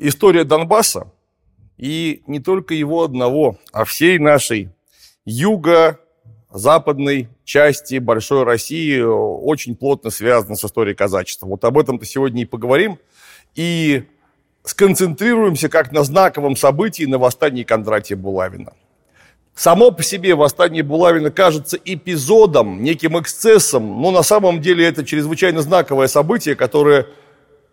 история 0.00 0.44
Донбасса, 0.44 1.10
и 1.76 2.22
не 2.26 2.40
только 2.40 2.74
его 2.74 3.04
одного, 3.04 3.58
а 3.72 3.84
всей 3.84 4.18
нашей 4.18 4.70
юго-западной 5.24 7.28
части 7.44 7.98
большой 7.98 8.44
России 8.44 9.00
очень 9.00 9.76
плотно 9.76 10.10
связана 10.10 10.56
с 10.56 10.64
историей 10.64 10.94
казачества. 10.94 11.46
Вот 11.46 11.64
об 11.64 11.78
этом-то 11.78 12.04
сегодня 12.04 12.42
и 12.42 12.46
поговорим. 12.46 12.98
И 13.54 14.04
сконцентрируемся 14.64 15.68
как 15.68 15.92
на 15.92 16.04
знаковом 16.04 16.56
событии 16.56 17.04
на 17.04 17.18
восстании 17.18 17.62
Кондратия 17.62 18.16
Булавина. 18.16 18.72
Само 19.54 19.90
по 19.90 20.02
себе 20.02 20.34
восстание 20.34 20.82
Булавина 20.82 21.30
кажется 21.30 21.78
эпизодом, 21.82 22.82
неким 22.82 23.18
эксцессом, 23.18 24.00
но 24.00 24.10
на 24.10 24.22
самом 24.22 24.60
деле 24.60 24.86
это 24.86 25.04
чрезвычайно 25.04 25.62
знаковое 25.62 26.08
событие, 26.08 26.54
которое 26.54 27.06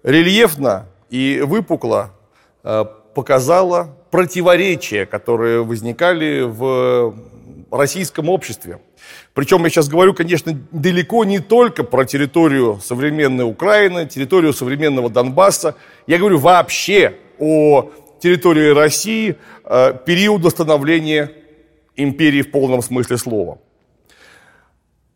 рельефно 0.04 0.88
и 1.10 1.42
выпукло 1.46 2.17
э, 2.68 2.86
показало 3.14 3.96
противоречия, 4.12 5.06
которые 5.06 5.64
возникали 5.64 6.42
в 6.42 7.16
российском 7.72 8.30
обществе. 8.30 8.80
Причем 9.34 9.64
я 9.64 9.70
сейчас 9.70 9.88
говорю, 9.88 10.14
конечно, 10.14 10.58
далеко 10.72 11.24
не 11.24 11.40
только 11.40 11.84
про 11.84 12.06
территорию 12.06 12.80
современной 12.84 13.46
Украины, 13.46 14.06
территорию 14.06 14.54
современного 14.54 15.10
Донбасса. 15.10 15.76
Я 16.08 16.18
говорю 16.18 16.40
вообще 16.40 17.16
о 17.40 17.90
территории 18.20 18.74
России 18.74 19.38
э, 19.64 19.94
периода 20.06 20.50
становления 20.50 21.32
империи 21.96 22.42
в 22.42 22.52
полном 22.52 22.82
смысле 22.82 23.18
слова. 23.18 23.60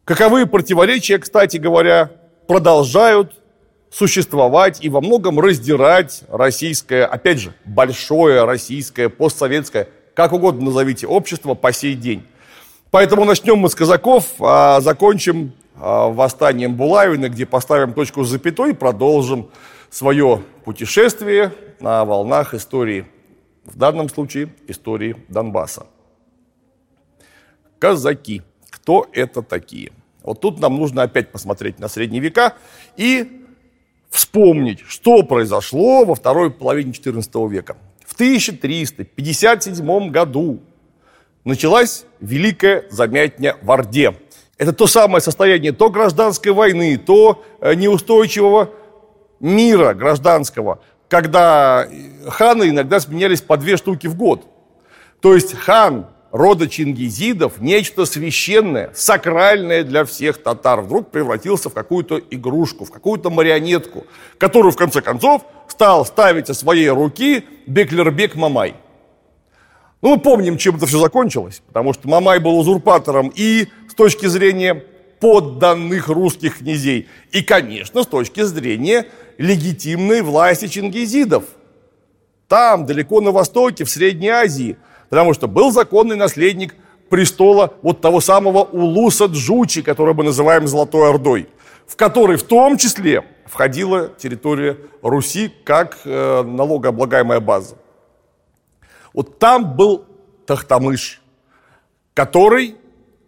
Каковые 0.05 0.45
противоречия, 0.45 1.17
кстати 1.17 1.57
говоря, 1.57 2.11
продолжают 2.47 3.40
существовать 3.91 4.83
и 4.83 4.89
во 4.89 5.01
многом 5.01 5.39
раздирать 5.39 6.23
российское, 6.29 7.05
опять 7.05 7.39
же, 7.39 7.53
большое 7.65 8.45
российское, 8.45 9.09
постсоветское, 9.09 9.89
как 10.15 10.31
угодно 10.31 10.65
назовите, 10.65 11.05
общество 11.05 11.53
по 11.53 11.73
сей 11.73 11.95
день. 11.95 12.25
Поэтому 12.89 13.25
начнем 13.25 13.57
мы 13.57 13.69
с 13.69 13.75
казаков, 13.75 14.25
а 14.39 14.79
закончим 14.81 15.53
а, 15.75 16.07
восстанием 16.07 16.75
Булавина, 16.75 17.29
где 17.29 17.45
поставим 17.45 17.93
точку 17.93 18.23
с 18.23 18.29
запятой 18.29 18.71
и 18.71 18.73
продолжим 18.73 19.49
свое 19.89 20.41
путешествие 20.63 21.53
на 21.79 22.05
волнах 22.05 22.53
истории, 22.53 23.05
в 23.65 23.77
данном 23.77 24.09
случае 24.09 24.53
истории 24.67 25.17
Донбасса. 25.27 25.85
Казаки. 27.79 28.41
Кто 28.69 29.07
это 29.11 29.41
такие? 29.41 29.91
Вот 30.23 30.39
тут 30.39 30.59
нам 30.59 30.77
нужно 30.77 31.03
опять 31.03 31.31
посмотреть 31.31 31.79
на 31.79 31.87
средние 31.87 32.21
века 32.21 32.55
и 32.95 33.40
вспомнить, 34.11 34.81
что 34.87 35.23
произошло 35.23 36.05
во 36.05 36.13
второй 36.13 36.51
половине 36.51 36.91
XIV 36.91 37.49
века. 37.49 37.77
В 38.05 38.13
1357 38.13 40.09
году 40.11 40.59
началась 41.43 42.05
Великая 42.19 42.85
Замятня 42.91 43.57
в 43.63 43.71
Орде. 43.71 44.15
Это 44.57 44.73
то 44.73 44.85
самое 44.85 45.21
состояние 45.21 45.71
то 45.71 45.89
гражданской 45.89 46.51
войны, 46.51 46.97
то 46.97 47.43
э, 47.61 47.73
неустойчивого 47.73 48.69
мира 49.39 49.95
гражданского, 49.95 50.81
когда 51.07 51.87
ханы 52.27 52.69
иногда 52.69 52.99
сменялись 52.99 53.41
по 53.41 53.57
две 53.57 53.77
штуки 53.77 54.07
в 54.07 54.15
год. 54.15 54.45
То 55.19 55.33
есть 55.33 55.55
хан 55.55 56.07
рода 56.31 56.67
чингизидов, 56.67 57.59
нечто 57.59 58.05
священное, 58.05 58.91
сакральное 58.93 59.83
для 59.83 60.05
всех 60.05 60.41
татар, 60.41 60.81
вдруг 60.81 61.11
превратился 61.11 61.69
в 61.69 61.73
какую-то 61.73 62.21
игрушку, 62.31 62.85
в 62.85 62.91
какую-то 62.91 63.29
марионетку, 63.29 64.05
которую, 64.37 64.71
в 64.71 64.77
конце 64.77 65.01
концов, 65.01 65.43
стал 65.67 66.05
ставить 66.05 66.47
со 66.47 66.53
своей 66.53 66.89
руки 66.89 67.45
Беклербек 67.67 68.35
Мамай. 68.35 68.75
Ну, 70.01 70.15
мы 70.15 70.19
помним, 70.19 70.57
чем 70.57 70.77
это 70.77 70.87
все 70.87 70.99
закончилось, 70.99 71.61
потому 71.67 71.93
что 71.93 72.07
Мамай 72.07 72.39
был 72.39 72.57
узурпатором 72.57 73.31
и 73.35 73.67
с 73.89 73.93
точки 73.93 74.25
зрения 74.25 74.83
подданных 75.19 76.07
русских 76.07 76.59
князей, 76.59 77.07
и, 77.31 77.43
конечно, 77.43 78.01
с 78.01 78.07
точки 78.07 78.41
зрения 78.41 79.05
легитимной 79.37 80.21
власти 80.21 80.67
чингизидов. 80.67 81.43
Там, 82.47 82.85
далеко 82.85 83.21
на 83.21 83.31
востоке, 83.31 83.83
в 83.83 83.89
Средней 83.89 84.29
Азии– 84.29 84.77
Потому 85.11 85.33
что 85.33 85.49
был 85.49 85.71
законный 85.71 86.15
наследник 86.15 86.73
престола 87.09 87.73
вот 87.81 87.99
того 87.99 88.21
самого 88.21 88.59
Улуса 88.59 89.25
Джучи, 89.25 89.81
который 89.81 90.13
мы 90.13 90.23
называем 90.23 90.67
Золотой 90.69 91.09
Ордой, 91.09 91.49
в 91.85 91.97
который 91.97 92.37
в 92.37 92.43
том 92.43 92.77
числе 92.77 93.25
входила 93.45 94.07
территория 94.07 94.77
Руси 95.01 95.53
как 95.65 95.99
э, 96.05 96.43
налогооблагаемая 96.43 97.41
база. 97.41 97.75
Вот 99.13 99.37
там 99.37 99.75
был 99.75 100.05
Тахтамыш, 100.45 101.21
который 102.13 102.77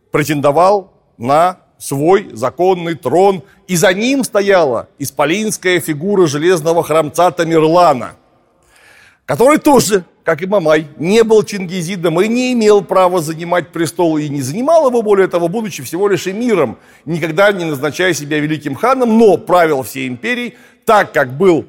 претендовал 0.10 0.94
на 1.18 1.58
свой 1.78 2.30
законный 2.32 2.96
трон, 2.96 3.44
и 3.68 3.76
за 3.76 3.94
ним 3.94 4.24
стояла 4.24 4.88
исполинская 5.00 5.82
фигура 5.82 6.28
железного 6.28 6.82
храмца 6.82 7.30
Тамерлана, 7.32 8.16
который 9.26 9.58
тоже 9.58 10.06
как 10.24 10.42
и 10.42 10.46
Мамай, 10.46 10.88
не 10.98 11.24
был 11.24 11.44
чингизидом 11.44 12.20
и 12.22 12.28
не 12.28 12.54
имел 12.54 12.82
права 12.84 13.22
занимать 13.22 13.70
престол, 13.70 14.18
и 14.18 14.30
не 14.30 14.42
занимал 14.42 14.88
его, 14.88 15.02
более 15.02 15.28
того, 15.28 15.50
будучи 15.50 15.84
всего 15.84 16.08
лишь 16.08 16.28
эмиром, 16.28 16.78
никогда 17.06 17.52
не 17.52 17.66
назначая 17.66 18.14
себя 18.14 18.40
великим 18.40 18.76
ханом, 18.76 19.18
но 19.18 19.38
правил 19.38 19.84
всей 19.84 20.08
империей 20.08 20.56
так, 20.86 21.12
как 21.12 21.34
был 21.34 21.66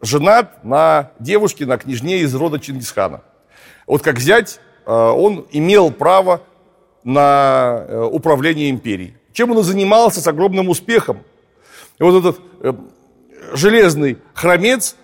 женат 0.00 0.64
на 0.64 1.10
девушке, 1.18 1.66
на 1.66 1.76
княжне 1.76 2.20
из 2.20 2.34
рода 2.34 2.58
Чингисхана. 2.58 3.22
Вот 3.86 4.02
как 4.02 4.18
зять, 4.18 4.60
э, 4.86 4.90
он 4.90 5.46
имел 5.50 5.90
право 5.90 6.42
на 7.04 7.84
э, 7.86 8.08
управление 8.10 8.70
империей. 8.70 9.14
Чем 9.32 9.50
он 9.50 9.58
и 9.58 9.62
занимался 9.62 10.20
с 10.20 10.26
огромным 10.26 10.68
успехом. 10.70 11.22
И 11.98 12.02
вот 12.02 12.18
этот 12.18 12.40
э, 12.60 12.72
железный 13.52 14.18
хромец– 14.32 14.96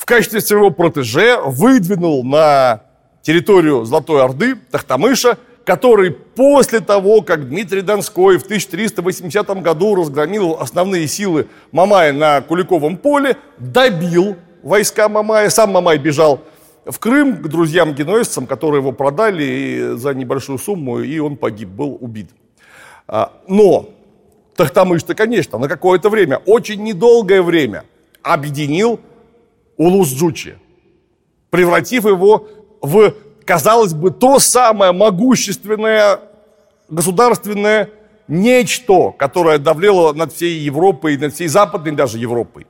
в 0.00 0.06
качестве 0.06 0.40
своего 0.40 0.70
протеже 0.70 1.38
выдвинул 1.44 2.24
на 2.24 2.84
территорию 3.20 3.84
Золотой 3.84 4.22
Орды 4.22 4.54
Тахтамыша, 4.70 5.36
который 5.66 6.10
после 6.10 6.80
того, 6.80 7.20
как 7.20 7.50
Дмитрий 7.50 7.82
Донской 7.82 8.38
в 8.38 8.44
1380 8.44 9.46
году 9.62 9.94
разгромил 9.94 10.56
основные 10.58 11.06
силы 11.06 11.48
Мамая 11.70 12.14
на 12.14 12.40
Куликовом 12.40 12.96
поле, 12.96 13.36
добил 13.58 14.36
войска 14.62 15.10
Мамая. 15.10 15.50
Сам 15.50 15.72
Мамай 15.72 15.98
бежал 15.98 16.40
в 16.86 16.98
Крым 16.98 17.36
к 17.36 17.48
друзьям-генуэзцам, 17.48 18.46
которые 18.46 18.80
его 18.80 18.92
продали 18.92 19.96
за 19.96 20.14
небольшую 20.14 20.58
сумму, 20.58 21.00
и 21.00 21.18
он 21.18 21.36
погиб, 21.36 21.68
был 21.68 21.98
убит. 22.00 22.30
А, 23.06 23.34
но 23.46 23.90
Тахтамыш-то, 24.56 25.14
конечно, 25.14 25.58
на 25.58 25.68
какое-то 25.68 26.08
время, 26.08 26.38
очень 26.46 26.82
недолгое 26.82 27.42
время 27.42 27.84
объединил 28.22 28.98
Улус-Джучи, 29.80 30.58
превратив 31.48 32.04
его 32.04 32.46
в, 32.82 33.14
казалось 33.46 33.94
бы, 33.94 34.10
то 34.10 34.38
самое 34.38 34.92
могущественное 34.92 36.20
государственное 36.90 37.88
нечто, 38.28 39.12
которое 39.12 39.56
давлело 39.56 40.12
над 40.12 40.34
всей 40.34 40.58
Европой, 40.58 41.16
над 41.16 41.32
всей 41.32 41.48
Западной 41.48 41.92
даже 41.92 42.18
Европой. 42.18 42.66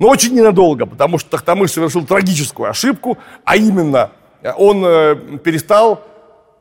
Но 0.00 0.08
очень 0.08 0.34
ненадолго, 0.34 0.84
потому 0.84 1.18
что 1.18 1.30
Тахтамыш 1.30 1.70
совершил 1.70 2.04
трагическую 2.04 2.68
ошибку, 2.68 3.18
а 3.44 3.56
именно 3.56 4.10
э, 4.42 4.52
он 4.56 4.84
э, 4.84 5.14
перестал 5.44 6.02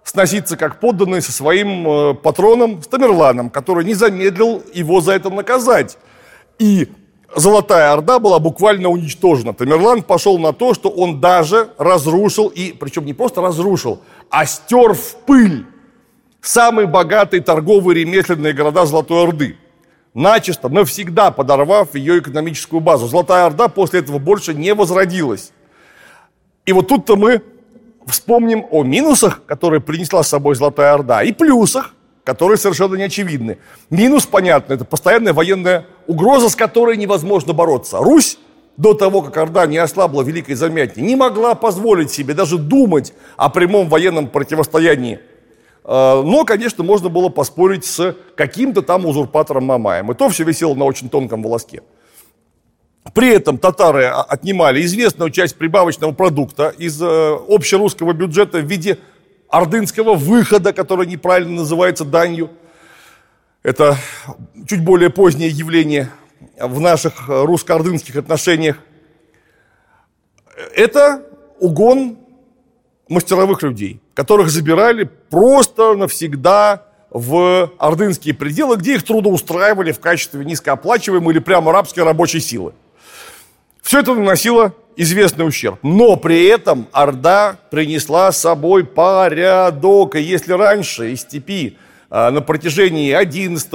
сноситься 0.03 0.57
как 0.57 0.79
подданный 0.79 1.23
со 1.23 1.31
своим 1.31 1.87
э, 1.87 2.13
патроном 2.13 2.83
Стамерланом, 2.83 3.49
который 3.49 3.83
не 3.83 3.95
замедлил 3.95 4.61
его 4.75 5.01
за 5.01 5.13
это 5.13 5.31
наказать. 5.31 5.97
И 6.59 6.87
Золотая 7.35 7.91
Орда 7.91 8.19
была 8.19 8.39
буквально 8.39 8.89
уничтожена. 8.89 9.53
Тамерлан 9.53 10.01
пошел 10.01 10.39
на 10.39 10.53
то, 10.53 10.73
что 10.73 10.89
он 10.89 11.19
даже 11.19 11.69
разрушил, 11.77 12.47
и 12.47 12.71
причем 12.71 13.05
не 13.05 13.13
просто 13.13 13.41
разрушил, 13.41 14.01
а 14.29 14.45
стер 14.45 14.93
в 14.93 15.15
пыль 15.25 15.65
самые 16.41 16.87
богатые 16.87 17.41
торговые 17.41 18.03
ремесленные 18.03 18.53
города 18.53 18.85
Золотой 18.85 19.23
Орды. 19.23 19.57
Начисто, 20.13 20.69
навсегда 20.69 21.29
подорвав 21.31 21.93
ее 21.93 22.19
экономическую 22.19 22.79
базу. 22.79 23.07
Золотая 23.07 23.45
Орда 23.45 23.67
после 23.67 23.99
этого 23.99 24.17
больше 24.17 24.53
не 24.53 24.73
возродилась. 24.73 25.51
И 26.65 26.73
вот 26.73 26.87
тут-то 26.87 27.15
мы 27.15 27.43
вспомним 28.07 28.65
о 28.71 28.83
минусах, 28.83 29.45
которые 29.45 29.81
принесла 29.81 30.23
с 30.23 30.29
собой 30.29 30.55
Золотая 30.55 30.93
Орда, 30.93 31.23
и 31.23 31.33
плюсах, 31.33 31.93
которые 32.27 32.57
совершенно 32.57 32.95
не 32.95 33.03
очевидны. 33.03 33.57
Минус, 33.89 34.25
понятно, 34.25 34.73
это 34.73 34.83
постоянная 34.83 35.31
военная 35.31 35.85
угроза, 36.07 36.49
с 36.49 36.57
которой 36.57 36.97
невозможно 36.97 37.53
бороться. 37.53 37.99
Русь 37.99 38.37
до 38.75 38.93
того, 38.93 39.21
как 39.21 39.37
Орда 39.37 39.65
не 39.65 39.77
ослабла 39.77 40.23
Великой 40.23 40.55
Замятне, 40.55 41.03
не 41.03 41.15
могла 41.15 41.55
позволить 41.55 42.11
себе 42.11 42.33
даже 42.33 42.57
думать 42.57 43.13
о 43.37 43.47
прямом 43.47 43.87
военном 43.87 44.27
противостоянии. 44.27 45.21
Э, 45.85 46.21
но, 46.21 46.43
конечно, 46.43 46.83
можно 46.83 47.07
было 47.07 47.29
поспорить 47.29 47.85
с 47.85 48.13
каким-то 48.35 48.81
там 48.81 49.05
узурпатором 49.05 49.63
Мамаем. 49.63 50.11
И 50.11 50.13
то 50.13 50.27
все 50.27 50.43
висело 50.43 50.75
на 50.75 50.83
очень 50.83 51.07
тонком 51.07 51.41
волоске. 51.41 51.81
При 53.13 53.29
этом 53.29 53.57
татары 53.57 54.07
отнимали 54.07 54.81
известную 54.81 55.29
часть 55.29 55.55
прибавочного 55.55 56.11
продукта 56.11 56.73
из 56.77 57.01
э, 57.01 57.37
общерусского 57.47 58.11
бюджета 58.11 58.57
в 58.57 58.65
виде 58.65 58.97
ордынского 59.49 60.15
выхода, 60.15 60.73
который 60.73 61.07
неправильно 61.07 61.57
называется 61.57 62.05
данью. 62.05 62.51
Это 63.63 63.97
чуть 64.67 64.83
более 64.83 65.09
позднее 65.09 65.49
явление 65.49 66.09
в 66.59 66.79
наших 66.79 67.27
русско-ордынских 67.27 68.15
отношениях. 68.15 68.77
Это 70.75 71.23
угон 71.59 72.17
мастеровых 73.09 73.61
людей, 73.63 74.01
которых 74.13 74.49
забирали 74.49 75.03
просто 75.03 75.95
навсегда 75.95 76.83
в 77.09 77.71
ордынские 77.77 78.33
пределы, 78.33 78.75
где 78.75 78.95
их 78.95 79.03
трудоустраивали 79.03 79.91
в 79.91 79.99
качестве 79.99 80.43
низкооплачиваемой 80.43 81.33
или 81.33 81.39
прямо 81.39 81.71
рабской 81.71 82.03
рабочей 82.03 82.39
силы. 82.39 82.73
Все 83.87 84.01
это 84.01 84.13
наносило 84.13 84.73
известный 84.97 85.47
ущерб. 85.47 85.79
Но 85.81 86.17
при 86.17 86.43
этом 86.47 86.87
Орда 86.91 87.57
принесла 87.71 88.33
с 88.33 88.41
собой 88.41 88.83
порядок. 88.83 90.17
И 90.17 90.21
если 90.21 90.51
раньше 90.51 91.13
из 91.13 91.21
степи 91.21 91.77
а, 92.09 92.29
на 92.29 92.41
протяжении 92.41 93.13
11, 93.13 93.69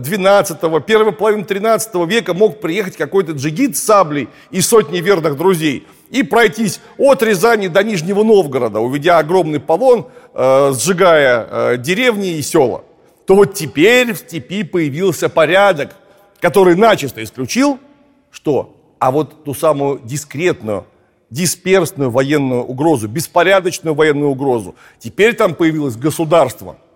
12, 0.00 0.84
первой 0.84 1.12
половины 1.12 1.46
13 1.46 1.94
века 2.06 2.34
мог 2.34 2.60
приехать 2.60 2.98
какой-то 2.98 3.32
джигит 3.32 3.78
с 3.78 3.82
саблей 3.82 4.28
и 4.50 4.60
сотни 4.60 4.98
верных 4.98 5.38
друзей 5.38 5.86
и 6.10 6.22
пройтись 6.22 6.82
от 6.98 7.22
Рязани 7.22 7.68
до 7.68 7.82
Нижнего 7.82 8.24
Новгорода, 8.24 8.80
уведя 8.80 9.16
огромный 9.16 9.60
полон, 9.60 10.08
э, 10.34 10.72
сжигая 10.74 11.48
э, 11.50 11.76
деревни 11.78 12.36
и 12.36 12.42
села, 12.42 12.84
то 13.26 13.34
вот 13.34 13.54
теперь 13.54 14.12
в 14.12 14.18
степи 14.18 14.62
появился 14.62 15.30
порядок, 15.30 15.94
который 16.38 16.74
начисто 16.76 17.24
исключил, 17.24 17.78
что? 18.30 18.74
А 18.98 19.10
вот 19.10 19.44
ту 19.44 19.54
самую 19.54 20.00
дискретную, 20.04 20.84
дисперсную 21.30 22.10
военную 22.10 22.62
угрозу, 22.64 23.08
беспорядочную 23.08 23.94
военную 23.94 24.30
угрозу. 24.30 24.74
Теперь 24.98 25.34
там 25.34 25.54
появилось 25.54 25.96
государство– 25.96 26.76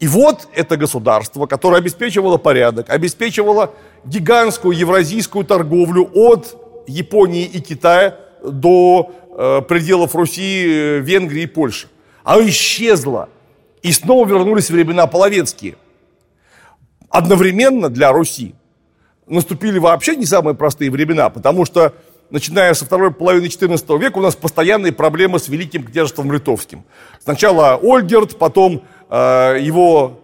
и 0.00 0.08
вот 0.08 0.48
это 0.54 0.78
государство, 0.78 1.46
которое 1.46 1.76
обеспечивало 1.76 2.38
порядок, 2.38 2.88
обеспечивало 2.88 3.74
гигантскую 4.04 4.76
евразийскую 4.76 5.44
торговлю 5.44 6.10
от 6.14 6.56
Японии 6.86 7.44
и 7.44 7.60
Китая 7.60 8.16
до 8.42 9.12
э, 9.36 9.60
пределов 9.60 10.14
Руси, 10.14 10.64
э, 10.66 10.98
Венгрии 11.00 11.42
и 11.42 11.46
Польши. 11.46 11.88
Оно 12.24 12.48
исчезло. 12.48 13.28
И 13.82 13.92
снова 13.92 14.26
вернулись 14.26 14.70
времена 14.70 15.06
половецкие. 15.06 15.76
Одновременно 17.10 17.90
для 17.90 18.10
Руси 18.10 18.54
наступили 19.30 19.78
вообще 19.78 20.16
не 20.16 20.26
самые 20.26 20.54
простые 20.54 20.90
времена, 20.90 21.30
потому 21.30 21.64
что 21.64 21.94
начиная 22.30 22.74
со 22.74 22.84
второй 22.84 23.10
половины 23.10 23.46
XIV 23.46 23.98
века 23.98 24.18
у 24.18 24.22
нас 24.22 24.36
постоянные 24.36 24.92
проблемы 24.92 25.38
с 25.38 25.48
Великим 25.48 25.84
княжеством 25.84 26.30
Литовским. 26.30 26.84
Сначала 27.22 27.78
Ольгерт, 27.82 28.36
потом 28.36 28.82
Э, 29.10 29.58
его 29.60 30.20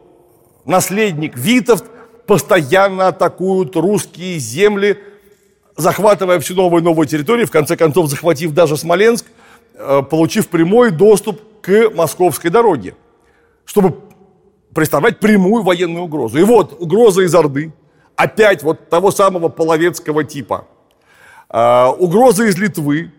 наследник 0.64 1.37
Витовт 1.37 1.85
постоянно 2.26 3.08
атакуют 3.08 3.75
русские 3.75 4.38
земли, 4.38 4.99
захватывая 5.76 6.38
всю 6.38 6.55
новую 6.55 6.82
и 6.82 6.85
новую 6.85 7.06
территорию, 7.06 7.47
в 7.47 7.50
конце 7.50 7.76
концов 7.76 8.09
захватив 8.09 8.52
даже 8.52 8.76
Смоленск, 8.76 9.26
э, 9.75 10.02
получив 10.09 10.49
прямой 10.49 10.93
доступ 10.93 11.41
к 11.61 11.91
московской 11.94 12.50
дороге, 12.50 12.94
чтобы 13.64 13.97
представлять 14.73 15.19
прямую 15.19 15.64
военную 15.64 16.05
угрозу. 16.05 16.38
И 16.38 16.44
вот 16.44 16.81
угроза 16.81 17.23
из 17.23 17.35
Орды, 17.35 17.73
опять 18.16 18.62
вот 18.62 18.88
того 18.88 19.10
самого 19.10 19.48
половецкого 19.48 20.24
типа. 20.24 20.66
Э, 21.50 21.86
угроза 21.86 22.44
из 22.44 22.58
Литвы 22.58 23.12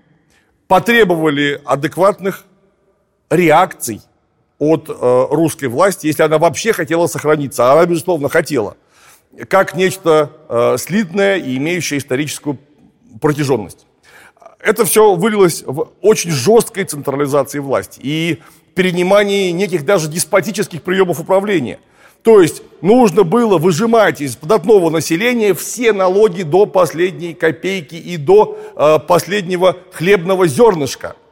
потребовали 0.67 1.61
адекватных 1.65 2.45
реакций 3.29 4.01
от 4.59 4.89
э, 4.89 5.27
русской 5.29 5.65
власти, 5.65 6.07
если 6.07 6.23
она 6.23 6.37
вообще 6.37 6.73
хотела 6.73 7.07
сохраниться. 7.07 7.69
А 7.69 7.73
она, 7.73 7.85
безусловно, 7.85 8.29
хотела. 8.29 8.75
Как 9.49 9.75
нечто 9.75 10.31
э, 10.49 10.77
слитное 10.77 11.37
и 11.37 11.57
имеющее 11.57 11.99
историческую 11.99 12.57
протяженность. 13.21 13.85
Это 14.59 14.85
все 14.85 15.13
вылилось 15.13 15.63
в 15.65 15.91
очень 16.01 16.31
жесткой 16.31 16.85
централизации 16.85 17.59
власти 17.59 17.99
и 18.01 18.41
перенимании 18.73 19.51
неких 19.51 19.85
даже 19.85 20.07
деспотических 20.07 20.81
приемов 20.81 21.19
управления. 21.19 21.79
То 22.27 22.41
есть 22.41 22.61
нужно 22.81 23.23
было 23.23 23.57
выжимать 23.57 24.19
из 24.19 24.35
податного 24.35 24.89
населения 24.89 25.53
все 25.53 25.93
налоги 25.93 26.43
до 26.43 26.65
последней 26.65 27.33
копейки 27.33 27.95
и 27.95 28.17
до 28.17 28.59
э, 28.75 28.99
последнего 28.99 29.77
хлебного 29.93 30.45
зернышка– 30.45 31.15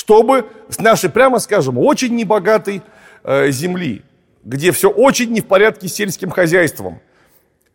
чтобы 0.00 0.46
с 0.70 0.78
нашей, 0.78 1.10
прямо 1.10 1.40
скажем, 1.40 1.76
очень 1.76 2.16
небогатой 2.16 2.80
э, 3.22 3.50
земли, 3.50 4.00
где 4.42 4.72
все 4.72 4.88
очень 4.88 5.30
не 5.30 5.42
в 5.42 5.46
порядке 5.46 5.88
с 5.88 5.92
сельским 5.92 6.30
хозяйством, 6.30 7.02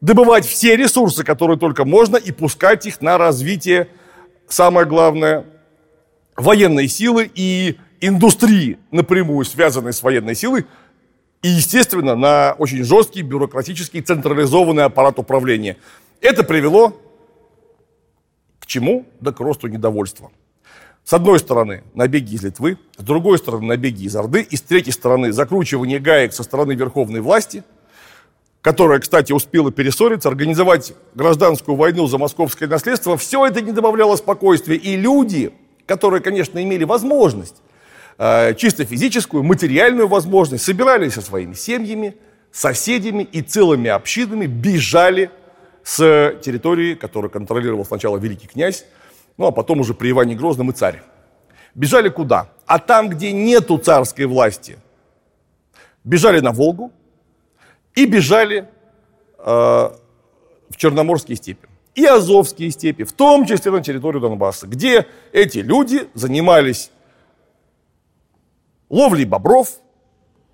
добывать 0.02 0.44
все 0.44 0.76
ресурсы, 0.76 1.24
которые 1.24 1.60
только 1.60 1.86
можно, 1.86 2.16
и 2.16 2.32
пускать 2.32 2.88
их 2.88 3.00
на 3.00 3.20
развитие, 3.20 3.90
самое 4.48 4.88
главное, 4.88 5.46
военной 6.36 6.88
силы 6.88 7.30
и 7.36 7.78
индустрии, 8.02 8.80
напрямую 8.90 9.46
связанной 9.46 9.94
с 9.94 10.02
военной 10.02 10.34
силой, 10.34 10.66
и, 11.46 11.48
естественно, 11.48 12.16
на 12.16 12.56
очень 12.58 12.84
жесткий 12.84 13.22
бюрократический 13.22 14.02
централизованный 14.02 14.86
аппарат 14.86 15.20
управления. 15.20 15.78
Это 16.20 16.44
привело 16.44 17.00
к 18.60 18.66
чему? 18.66 19.06
Да 19.20 19.32
к 19.32 19.40
росту 19.40 19.68
недовольства. 19.68 20.32
С 21.04 21.14
одной 21.14 21.38
стороны 21.38 21.84
набеги 21.94 22.34
из 22.34 22.44
Литвы, 22.44 22.80
с 22.98 23.04
другой 23.04 23.38
стороны 23.38 23.68
набеги 23.68 24.06
из 24.06 24.16
Орды, 24.16 24.42
и 24.42 24.56
с 24.56 24.62
третьей 24.64 24.92
стороны 24.92 25.32
закручивание 25.32 26.00
гаек 26.00 26.34
со 26.34 26.42
стороны 26.42 26.72
верховной 26.72 27.22
власти, 27.22 27.64
которая, 28.62 28.98
кстати, 28.98 29.32
успела 29.32 29.72
перессориться, 29.72 30.30
организовать 30.30 30.94
гражданскую 31.14 31.76
войну 31.76 32.08
за 32.08 32.18
московское 32.18 32.68
наследство, 32.68 33.18
все 33.18 33.46
это 33.46 33.62
не 33.62 33.72
добавляло 33.72 34.16
спокойствия. 34.16 34.78
И 34.78 34.96
люди, 34.96 35.54
которые, 35.86 36.24
конечно, 36.24 36.58
имели 36.64 36.86
возможность, 36.86 37.58
чисто 38.18 38.86
физическую, 38.86 39.44
материальную 39.44 40.08
возможность, 40.08 40.64
собирались 40.64 41.14
со 41.14 41.22
своими 41.22 41.54
семьями, 41.54 42.16
соседями 42.52 43.24
и 43.24 43.42
целыми 43.42 43.90
общинами, 43.90 44.46
бежали 44.46 45.30
с 45.84 46.40
территории, 46.42 46.96
которую 46.96 47.30
контролировал 47.30 47.86
сначала 47.86 48.18
великий 48.18 48.48
князь, 48.48 48.86
ну 49.38 49.48
а 49.48 49.52
потом 49.52 49.82
уже 49.82 49.94
при 49.94 50.12
Иване 50.12 50.36
Грозном 50.36 50.72
и 50.72 50.74
царь. 50.74 51.02
Бежали 51.76 52.10
куда? 52.10 52.50
А 52.66 52.80
там, 52.80 53.10
где 53.10 53.34
нету 53.34 53.78
царской 53.78 54.26
власти, 54.26 54.78
бежали 56.06 56.40
на 56.40 56.54
Волгу 56.54 56.94
и 57.94 58.06
бежали 58.06 58.70
э, 59.40 59.44
в 59.44 60.78
Черноморские 60.78 61.36
степи 61.36 61.68
и 61.96 62.06
Азовские 62.06 62.72
степи, 62.72 63.04
в 63.04 63.14
том 63.14 63.46
числе 63.46 63.72
на 63.72 63.82
территорию 63.82 64.22
Донбасса, 64.22 64.68
где 64.68 65.08
эти 65.32 65.60
люди 65.60 66.08
занимались 66.14 66.92
ловлей 68.90 69.26
бобров, 69.26 69.70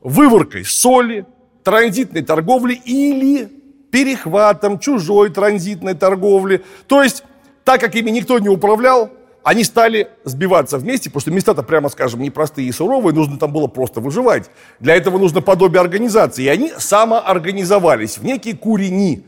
выворкой 0.01 0.65
соли, 0.65 1.25
транзитной 1.63 2.23
торговлей 2.23 2.81
или 2.83 3.50
перехватом 3.91 4.79
чужой 4.79 5.29
транзитной 5.29 5.93
торговли. 5.93 6.63
То 6.88 7.03
есть 7.03 7.23
так 7.63 7.79
как 7.81 7.95
ими 7.95 8.09
никто 8.09 8.39
не 8.39 8.50
управлял, 8.50 9.11
они 9.43 9.63
стали 9.63 10.09
сбиваться 10.23 10.77
вместе, 10.77 11.09
потому 11.09 11.21
что 11.21 11.31
места-то, 11.31 11.63
прямо 11.63 11.89
скажем, 11.89 12.21
непростые 12.21 12.67
и 12.67 12.71
суровые, 12.71 13.13
нужно 13.13 13.39
там 13.39 13.51
было 13.51 13.67
просто 13.67 14.00
выживать. 14.00 14.50
Для 14.79 14.95
этого 14.95 15.17
нужно 15.17 15.41
подобие 15.41 15.81
организации. 15.81 16.43
И 16.43 16.47
они 16.47 16.71
самоорганизовались 16.77 18.17
в 18.17 18.23
некие 18.23 18.55
курени, 18.55 19.25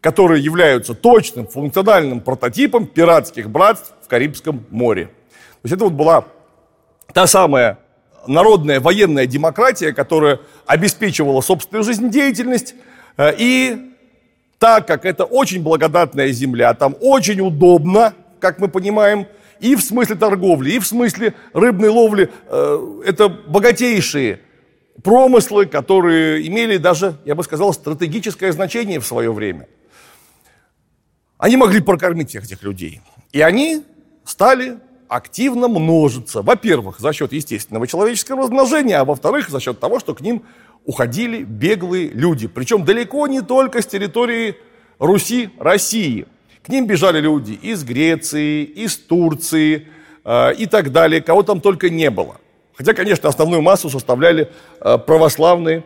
которые 0.00 0.44
являются 0.44 0.94
точным 0.94 1.46
функциональным 1.46 2.20
прототипом 2.20 2.86
пиратских 2.86 3.48
братств 3.48 3.94
в 4.02 4.08
Карибском 4.08 4.66
море. 4.70 5.06
То 5.06 5.60
есть 5.64 5.74
это 5.74 5.84
вот 5.84 5.94
была 5.94 6.26
та 7.14 7.26
самая 7.26 7.78
народная 8.28 8.80
военная 8.80 9.26
демократия, 9.26 9.92
которая 9.92 10.40
обеспечивала 10.66 11.40
собственную 11.40 11.84
жизнедеятельность 11.84 12.74
э, 13.16 13.34
и 13.38 13.92
так 14.58 14.86
как 14.86 15.04
это 15.04 15.24
очень 15.24 15.62
благодатная 15.62 16.32
земля, 16.32 16.74
там 16.74 16.96
очень 17.00 17.40
удобно, 17.40 18.14
как 18.40 18.58
мы 18.58 18.68
понимаем, 18.68 19.26
и 19.60 19.74
в 19.74 19.80
смысле 19.80 20.16
торговли, 20.16 20.72
и 20.72 20.78
в 20.78 20.86
смысле 20.86 21.34
рыбной 21.52 21.88
ловли. 21.88 22.30
Э, 22.46 23.02
это 23.04 23.28
богатейшие 23.28 24.40
промыслы, 25.02 25.66
которые 25.66 26.46
имели 26.46 26.76
даже, 26.78 27.16
я 27.24 27.34
бы 27.34 27.44
сказал, 27.44 27.72
стратегическое 27.72 28.52
значение 28.52 29.00
в 29.00 29.06
свое 29.06 29.32
время. 29.32 29.68
Они 31.38 31.56
могли 31.56 31.80
прокормить 31.80 32.30
всех 32.30 32.44
этих 32.44 32.62
людей. 32.62 33.00
И 33.32 33.40
они 33.40 33.82
стали 34.24 34.78
активно 35.08 35.68
множиться. 35.68 36.42
Во-первых, 36.42 36.98
за 36.98 37.12
счет 37.12 37.32
естественного 37.32 37.86
человеческого 37.86 38.42
размножения, 38.42 38.98
а 38.98 39.04
во-вторых, 39.04 39.48
за 39.48 39.60
счет 39.60 39.80
того, 39.80 40.00
что 40.00 40.14
к 40.14 40.20
ним 40.20 40.42
уходили 40.84 41.42
беглые 41.42 42.08
люди. 42.08 42.46
Причем 42.46 42.84
далеко 42.84 43.26
не 43.26 43.40
только 43.40 43.82
с 43.82 43.86
территории 43.86 44.56
Руси, 44.98 45.50
России. 45.58 46.26
К 46.64 46.68
ним 46.68 46.86
бежали 46.86 47.20
люди 47.20 47.52
из 47.52 47.84
Греции, 47.84 48.64
из 48.64 48.96
Турции 48.96 49.88
э, 50.24 50.54
и 50.54 50.66
так 50.66 50.90
далее, 50.90 51.20
кого 51.20 51.42
там 51.42 51.60
только 51.60 51.90
не 51.90 52.10
было. 52.10 52.36
Хотя, 52.74 52.92
конечно, 52.92 53.28
основную 53.28 53.62
массу 53.62 53.88
составляли 53.88 54.50
э, 54.80 54.98
православные 54.98 55.84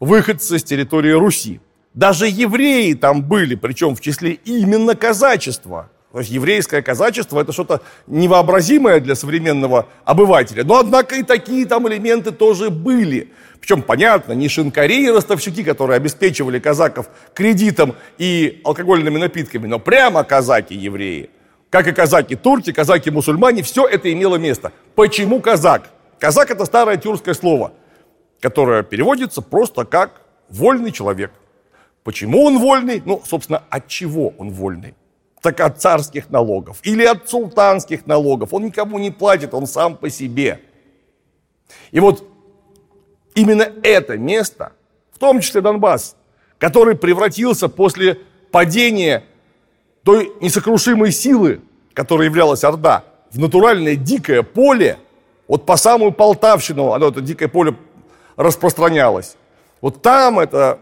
выходцы 0.00 0.58
с 0.58 0.64
территории 0.64 1.12
Руси. 1.12 1.60
Даже 1.94 2.28
евреи 2.28 2.92
там 2.92 3.22
были, 3.22 3.54
причем 3.54 3.94
в 3.94 4.00
числе 4.00 4.32
именно 4.32 4.94
казачества. 4.94 5.90
То 6.12 6.20
есть 6.20 6.30
еврейское 6.30 6.82
казачество 6.82 7.40
это 7.40 7.52
что-то 7.52 7.82
невообразимое 8.06 9.00
для 9.00 9.14
современного 9.14 9.88
обывателя. 10.04 10.64
Но, 10.64 10.78
однако, 10.78 11.16
и 11.16 11.22
такие 11.22 11.66
там 11.66 11.88
элементы 11.88 12.30
тоже 12.30 12.70
были. 12.70 13.32
Причем, 13.60 13.82
понятно, 13.82 14.32
не 14.32 14.48
шинкари 14.48 15.04
и 15.04 15.10
ростовщики, 15.10 15.64
которые 15.64 15.96
обеспечивали 15.96 16.58
казаков 16.58 17.08
кредитом 17.34 17.96
и 18.16 18.60
алкогольными 18.64 19.18
напитками, 19.18 19.66
но 19.66 19.78
прямо 19.78 20.24
казаки-евреи. 20.24 21.30
Как 21.70 21.88
и 21.88 21.92
казаки-турки, 21.92 22.72
казаки-мусульмане, 22.72 23.62
все 23.62 23.86
это 23.86 24.12
имело 24.12 24.36
место. 24.36 24.72
Почему 24.94 25.40
казак? 25.40 25.90
Казак 26.18 26.50
это 26.50 26.64
старое 26.64 26.96
тюркское 26.96 27.34
слово, 27.34 27.72
которое 28.40 28.82
переводится 28.82 29.42
просто 29.42 29.84
как 29.84 30.22
вольный 30.48 30.92
человек. 30.92 31.32
Почему 32.04 32.44
он 32.44 32.58
вольный? 32.58 33.02
Ну, 33.04 33.20
собственно, 33.26 33.64
от 33.68 33.88
чего 33.88 34.32
он 34.38 34.50
вольный? 34.50 34.94
Так 35.46 35.60
от 35.60 35.80
царских 35.80 36.28
налогов 36.28 36.78
или 36.82 37.04
от 37.04 37.30
султанских 37.30 38.04
налогов. 38.08 38.52
Он 38.52 38.64
никому 38.64 38.98
не 38.98 39.12
платит, 39.12 39.54
он 39.54 39.68
сам 39.68 39.96
по 39.96 40.10
себе. 40.10 40.60
И 41.92 42.00
вот 42.00 42.28
именно 43.36 43.64
это 43.84 44.18
место, 44.18 44.72
в 45.12 45.20
том 45.20 45.40
числе 45.40 45.60
Донбасс, 45.60 46.16
который 46.58 46.96
превратился 46.96 47.68
после 47.68 48.18
падения 48.50 49.22
той 50.02 50.32
несокрушимой 50.40 51.12
силы, 51.12 51.60
которой 51.94 52.24
являлась 52.24 52.64
Орда, 52.64 53.04
в 53.30 53.38
натуральное 53.38 53.94
дикое 53.94 54.42
поле, 54.42 54.98
вот 55.46 55.64
по 55.64 55.76
самую 55.76 56.10
Полтавщину 56.10 56.90
оно, 56.90 57.10
это 57.10 57.20
дикое 57.20 57.46
поле 57.46 57.76
распространялось. 58.34 59.36
Вот 59.80 60.02
там 60.02 60.40
это 60.40 60.80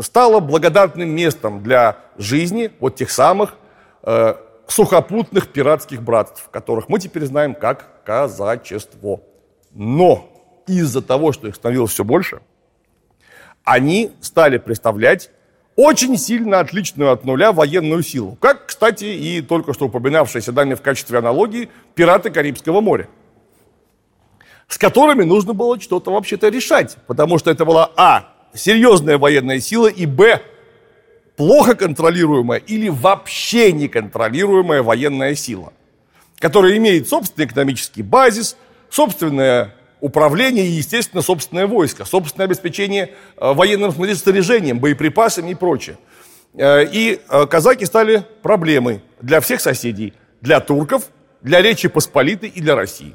стало 0.00 0.40
благодатным 0.40 1.10
местом 1.10 1.62
для 1.62 1.98
жизни 2.16 2.70
вот 2.80 2.96
тех 2.96 3.10
самых 3.10 3.58
э, 4.02 4.34
сухопутных 4.66 5.48
пиратских 5.48 6.02
братств, 6.02 6.48
которых 6.50 6.88
мы 6.88 6.98
теперь 6.98 7.24
знаем 7.24 7.54
как 7.54 8.04
казачество. 8.04 9.20
Но 9.72 10.28
из-за 10.66 11.02
того, 11.02 11.32
что 11.32 11.48
их 11.48 11.54
становилось 11.56 11.92
все 11.92 12.04
больше, 12.04 12.40
они 13.64 14.12
стали 14.20 14.58
представлять 14.58 15.30
очень 15.76 16.18
сильно 16.18 16.60
отличную 16.60 17.12
от 17.12 17.24
нуля 17.24 17.52
военную 17.52 18.02
силу. 18.02 18.36
Как, 18.40 18.66
кстати, 18.66 19.04
и 19.04 19.40
только 19.40 19.72
что 19.72 19.86
упоминавшиеся 19.86 20.52
нами 20.52 20.74
в 20.74 20.82
качестве 20.82 21.18
аналогии 21.18 21.70
пираты 21.94 22.30
Карибского 22.30 22.80
моря 22.80 23.08
с 24.72 24.78
которыми 24.78 25.24
нужно 25.24 25.52
было 25.52 25.78
что-то 25.78 26.10
вообще-то 26.10 26.48
решать, 26.48 26.96
потому 27.06 27.36
что 27.36 27.50
это 27.50 27.66
была, 27.66 27.92
а, 27.94 28.32
серьезная 28.54 29.18
военная 29.18 29.60
сила, 29.60 29.86
и 29.86 30.06
б, 30.06 30.40
плохо 31.36 31.74
контролируемая 31.74 32.58
или 32.60 32.88
вообще 32.88 33.72
неконтролируемая 33.72 34.82
военная 34.82 35.34
сила, 35.34 35.72
которая 36.38 36.76
имеет 36.76 37.08
собственный 37.08 37.46
экономический 37.46 38.02
базис, 38.02 38.56
собственное 38.90 39.74
управление 40.00 40.66
и, 40.66 40.72
естественно, 40.72 41.22
собственное 41.22 41.66
войско, 41.66 42.04
собственное 42.04 42.46
обеспечение 42.46 43.14
э, 43.36 43.52
военным 43.52 43.92
снаряжением, 43.92 44.80
боеприпасами 44.80 45.50
и 45.50 45.54
прочее. 45.54 45.96
Э, 46.54 46.84
и 46.84 47.20
э, 47.28 47.46
казаки 47.46 47.84
стали 47.86 48.26
проблемой 48.42 49.00
для 49.20 49.40
всех 49.40 49.60
соседей, 49.60 50.12
для 50.40 50.60
турков, 50.60 51.08
для 51.40 51.62
Речи 51.62 51.88
Посполитой 51.88 52.48
и 52.48 52.60
для 52.60 52.74
России. 52.74 53.14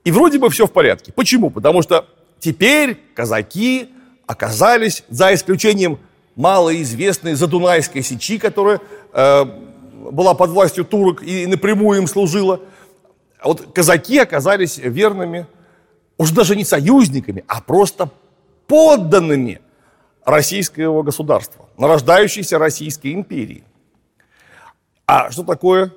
и 0.09 0.11
вроде 0.11 0.39
бы 0.39 0.49
все 0.49 0.67
в 0.67 0.73
порядке. 0.73 1.13
Почему? 1.13 1.51
Потому 1.51 1.83
что 1.83 2.07
теперь 2.39 2.99
казаки 3.15 3.91
оказались, 4.27 5.05
за 5.11 5.35
исключением 5.35 5.99
малоизвестной 6.35 7.35
Задунайской 7.35 8.03
сечи, 8.03 8.39
которая 8.39 8.81
э, 9.13 9.45
была 10.11 10.33
под 10.33 10.49
властью 10.49 10.87
турок 10.87 11.23
и 11.23 11.47
напрямую 11.47 12.01
им 12.01 12.07
служила, 12.07 12.63
вот 13.45 13.71
казаки 13.75 14.19
оказались 14.19 14.79
верными, 14.79 15.47
уже 16.17 16.35
даже 16.35 16.57
не 16.57 16.65
союзниками, 16.65 17.45
а 17.47 17.61
просто 17.61 18.09
подданными 18.67 19.61
российского 20.25 21.03
государства, 21.03 21.69
нарождающейся 21.77 22.59
Российской 22.59 23.13
империи. 23.13 23.63
А 25.05 25.31
что 25.31 25.43
такое 25.43 25.93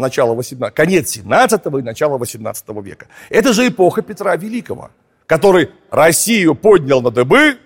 начала 0.00 0.34
18, 0.34 0.74
конец 0.74 1.10
17 1.10 1.66
и 1.66 1.82
начало 1.82 2.18
18 2.18 2.68
века. 2.82 3.06
Это 3.28 3.52
же 3.52 3.68
эпоха 3.68 4.02
Петра 4.02 4.34
Великого, 4.36 4.90
который 5.26 5.70
Россию 5.90 6.56
поднял 6.56 7.00
на 7.00 7.10
дыбы 7.10 7.58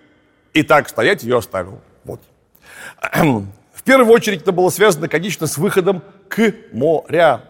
и 0.52 0.62
так 0.62 0.88
стоять 0.88 1.22
ее 1.22 1.38
оставил. 1.38 1.80
Вот. 2.04 2.20
В 3.12 3.82
первую 3.84 4.12
очередь 4.12 4.42
это 4.42 4.52
было 4.52 4.70
связано, 4.70 5.08
конечно, 5.08 5.46
с 5.46 5.56
выходом 5.58 6.02
к 6.28 6.52
морям. 6.72 7.42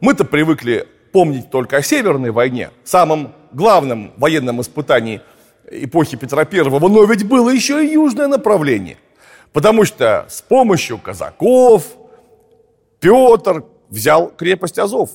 Мы-то 0.00 0.24
привыкли 0.24 0.86
помнить 1.12 1.50
только 1.50 1.78
о 1.78 1.82
Северной 1.82 2.30
войне, 2.30 2.70
самом 2.84 3.34
главном 3.52 4.12
военном 4.16 4.60
испытании 4.60 5.20
эпохи 5.70 6.16
Петра 6.16 6.44
Первого, 6.44 6.88
но 6.88 7.04
ведь 7.04 7.26
было 7.26 7.50
еще 7.50 7.84
и 7.84 7.92
южное 7.92 8.26
направление. 8.26 8.96
Потому 9.52 9.84
что 9.84 10.26
с 10.28 10.42
помощью 10.42 10.98
казаков, 10.98 11.84
Петр 13.00 13.64
взял 13.90 14.28
крепость 14.28 14.78
Азов, 14.78 15.10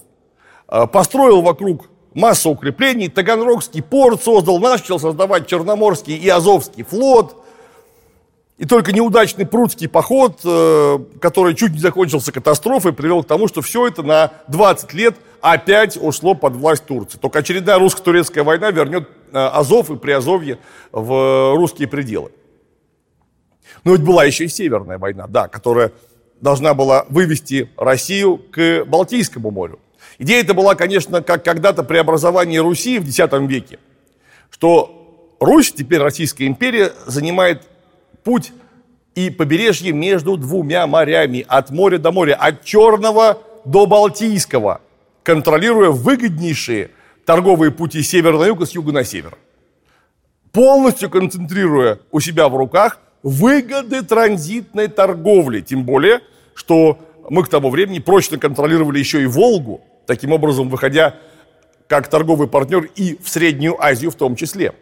э, 0.68 0.86
построил 0.88 1.42
вокруг 1.42 1.90
массу 2.14 2.52
укреплений, 2.52 3.10
Таганрогский 3.10 3.82
порт 3.82 4.24
создал, 4.24 4.60
начал 4.60 5.00
создавать 5.00 5.48
Черноморский 5.48 6.16
и 6.16 6.30
Азовский 6.30 6.84
флот. 6.84 7.42
И 8.58 8.66
только 8.66 8.94
неудачный 8.94 9.46
прудский 9.46 9.90
поход, 9.90 10.40
э, 10.46 11.00
который 11.20 11.56
чуть 11.56 11.74
не 11.74 11.80
закончился 11.80 12.32
катастрофой, 12.32 12.94
привел 12.94 13.22
к 13.22 13.28
тому, 13.28 13.50
что 13.50 13.62
все 13.62 13.86
это 13.86 14.02
на 14.02 14.32
20 14.48 14.94
лет 14.94 15.16
опять 15.42 15.98
ушло 16.02 16.36
под 16.36 16.54
власть 16.56 16.86
Турции. 16.86 17.18
Только 17.18 17.40
очередная 17.40 17.78
русско-турецкая 17.78 18.46
война 18.46 18.72
вернет 18.72 19.10
э, 19.34 19.38
Азов 19.38 19.90
и 19.92 19.98
Приазовье 19.98 20.58
в 20.94 21.54
русские 21.56 21.90
пределы. 21.90 22.32
Но 23.84 23.92
ведь 23.92 24.04
была 24.04 24.24
еще 24.24 24.46
и 24.46 24.48
Северная 24.48 24.98
война, 24.98 25.28
да, 25.28 25.50
которая 25.50 25.92
должна 26.42 26.74
была 26.74 27.06
вывести 27.10 27.70
Россию 27.78 28.38
к 28.52 28.86
Балтийскому 28.86 29.52
морю. 29.52 29.80
Идея 30.18 30.42
эта 30.42 30.54
была, 30.54 30.76
конечно, 30.76 31.22
как 31.22 31.44
когда-то 31.44 31.84
при 31.84 31.98
образовании 31.98 32.58
Руси 32.58 33.00
в 33.00 33.08
X 33.08 33.20
веке, 33.48 33.80
что 34.50 35.36
Русь, 35.40 35.74
теперь 35.74 36.00
Российская 36.00 36.48
империя, 36.48 36.94
занимает 37.06 37.64
путь 38.24 38.54
и 39.16 39.30
побережье 39.30 39.92
между 39.92 40.38
двумя 40.38 40.88
морями, 40.88 41.46
от 41.48 41.70
моря 41.70 41.98
до 41.98 42.12
моря, 42.12 42.36
от 42.36 42.64
Черного 42.64 43.42
до 43.66 43.86
Балтийского, 43.86 44.82
контролируя 45.24 45.90
выгоднейшие 45.90 46.92
торговые 47.26 47.72
пути 47.72 48.02
с 48.02 48.10
севера 48.10 48.38
на 48.38 48.46
юг 48.46 48.62
и 48.62 48.66
с 48.66 48.72
юга 48.72 48.92
на 48.92 49.04
север. 49.04 49.38
Полностью 50.52 51.10
концентрируя 51.10 52.00
у 52.12 52.20
себя 52.20 52.48
в 52.48 52.56
руках 52.56 53.00
выгоды 53.26 54.04
транзитной 54.04 54.88
торговли. 54.88 55.62
Тем 55.62 55.84
более, 55.84 56.22
что 56.54 57.00
мы 57.28 57.44
к 57.44 57.50
тому 57.50 57.72
времени 57.72 57.98
прочно 57.98 58.38
контролировали 58.38 59.00
еще 59.00 59.24
и 59.24 59.26
Волгу, 59.26 59.82
таким 60.06 60.32
образом 60.32 60.70
выходя 60.70 61.16
как 61.88 62.08
торговый 62.08 62.48
партнер 62.48 62.88
и 62.96 63.18
в 63.22 63.28
Среднюю 63.28 63.84
Азию 63.84 64.12
в 64.12 64.16
том 64.16 64.36
числе. 64.36 64.76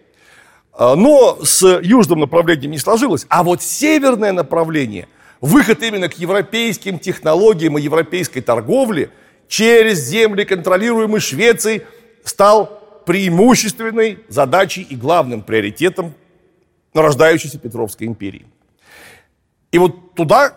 А, 0.74 0.96
но 0.96 1.40
с 1.42 1.80
южным 1.82 2.20
направлением 2.20 2.72
не 2.72 2.80
сложилось. 2.80 3.26
А 3.30 3.44
вот 3.44 3.62
северное 3.62 4.34
направление, 4.34 5.08
выход 5.40 5.82
именно 5.82 6.10
к 6.10 6.20
европейским 6.20 7.00
технологиям 7.00 7.78
и 7.78 7.82
европейской 7.82 8.42
торговле 8.42 9.10
через 9.48 10.00
земли, 10.00 10.44
контролируемые 10.44 11.22
Швецией, 11.22 11.84
стал 12.26 13.02
преимущественной 13.06 14.20
задачей 14.28 14.82
и 14.82 14.98
главным 14.98 15.44
приоритетом 15.44 16.14
нарождающейся 16.94 17.60
Петровской 17.60 18.08
империи. 18.08 18.46
И 19.72 19.78
вот 19.78 20.14
туда 20.16 20.56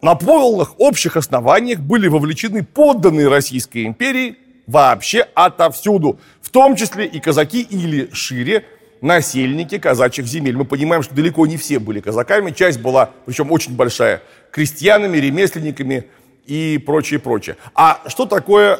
на 0.00 0.14
полных 0.14 0.78
общих 0.78 1.16
основаниях 1.16 1.80
были 1.80 2.08
вовлечены 2.08 2.64
подданные 2.64 3.28
Российской 3.28 3.84
империи 3.86 4.36
вообще 4.66 5.26
отовсюду, 5.34 6.20
в 6.40 6.50
том 6.50 6.76
числе 6.76 7.06
и 7.06 7.18
казаки 7.20 7.62
или 7.62 8.10
шире 8.12 8.64
насельники 9.00 9.78
казачьих 9.78 10.26
земель. 10.26 10.56
Мы 10.56 10.64
понимаем, 10.64 11.02
что 11.02 11.14
далеко 11.14 11.46
не 11.46 11.56
все 11.56 11.78
были 11.78 12.00
казаками, 12.00 12.50
часть 12.50 12.80
была, 12.80 13.10
причем 13.26 13.50
очень 13.50 13.74
большая, 13.74 14.22
крестьянами, 14.50 15.16
ремесленниками 15.16 16.04
и 16.46 16.82
прочее, 16.84 17.18
прочее. 17.18 17.56
А 17.74 18.02
что 18.06 18.26
такое 18.26 18.78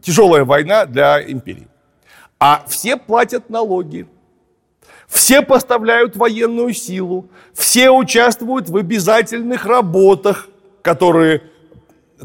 тяжелая 0.00 0.44
война 0.44 0.86
для 0.86 1.22
империи? 1.22 1.68
А 2.38 2.64
все 2.68 2.96
платят 2.96 3.50
налоги, 3.50 4.06
все 5.08 5.42
поставляют 5.42 6.16
военную 6.16 6.74
силу, 6.74 7.28
все 7.54 7.90
участвуют 7.90 8.68
в 8.68 8.76
обязательных 8.76 9.64
работах, 9.64 10.48
которые 10.82 11.42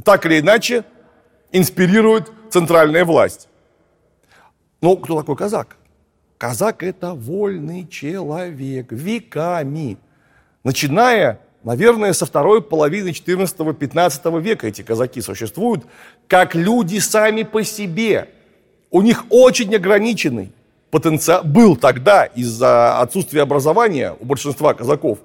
так 0.03 0.25
или 0.25 0.39
иначе 0.39 0.83
инспирируют 1.51 2.31
центральная 2.49 3.05
власть. 3.05 3.47
Ну, 4.81 4.97
кто 4.97 5.19
такой 5.19 5.35
казак? 5.35 5.77
Казак– 6.37 6.81
это 6.83 7.13
вольный 7.13 7.87
человек, 7.87 8.91
веками. 8.91 9.97
Начиная, 10.63 11.39
наверное, 11.63 12.13
со 12.13 12.25
второй 12.25 12.63
половины 12.63 13.09
14-15 13.09 14.41
века 14.41 14.67
эти 14.67 14.81
казаки 14.81 15.21
существуют, 15.21 15.85
как 16.27 16.55
люди 16.55 16.97
сами 16.97 17.43
по 17.43 17.63
себе. 17.63 18.29
У 18.89 19.03
них 19.03 19.25
очень 19.29 19.75
ограниченный 19.75 20.51
потенциал, 20.91 21.43
был 21.43 21.75
тогда 21.75 22.25
из-за 22.25 22.99
отсутствия 22.99 23.41
образования 23.41 24.15
у 24.19 24.25
большинства 24.25 24.73
казаков, 24.73 25.19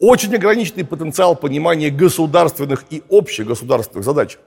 очень 0.00 0.34
ограниченный 0.34 0.84
потенциал 0.84 1.34
понимания 1.34 1.90
государственных 1.90 2.84
и 2.88 3.02
общегосударственных 3.10 4.04
задач. 4.04 4.38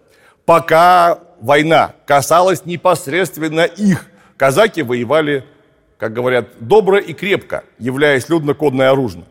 Пока 0.46 1.20
война 1.42 1.94
касалась 2.08 2.66
непосредственно 2.66 3.66
их, 3.66 4.08
казаки 4.38 4.82
воевали, 4.82 5.44
как 5.98 6.14
говорят, 6.14 6.48
добро 6.60 6.98
и 6.98 7.14
крепко, 7.14 7.66
являясь 7.78 8.30
людно-кодной 8.30 8.90
оружием. 8.90 9.26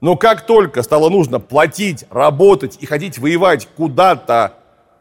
Но 0.00 0.16
как 0.16 0.42
только 0.46 0.82
стало 0.82 1.08
нужно 1.08 1.40
платить, 1.40 2.04
работать 2.10 2.76
и 2.80 2.86
ходить 2.86 3.18
воевать 3.18 3.68
куда-то 3.74 4.58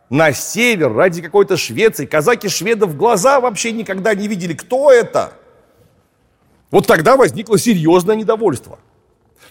на 0.10 0.32
север 0.32 0.94
ради 0.94 1.22
какой-то 1.22 1.58
Швеции, 1.58 2.06
казаки 2.06 2.48
шведов 2.48 2.96
глаза 2.96 3.42
вообще 3.42 3.74
никогда 3.74 4.16
не 4.16 4.30
видели, 4.30 4.54
кто 4.54 4.90
это– 4.90 5.34
вот 6.74 6.88
тогда 6.88 7.18
возникло 7.18 7.60
серьезное 7.60 8.16
недовольство. 8.16 8.80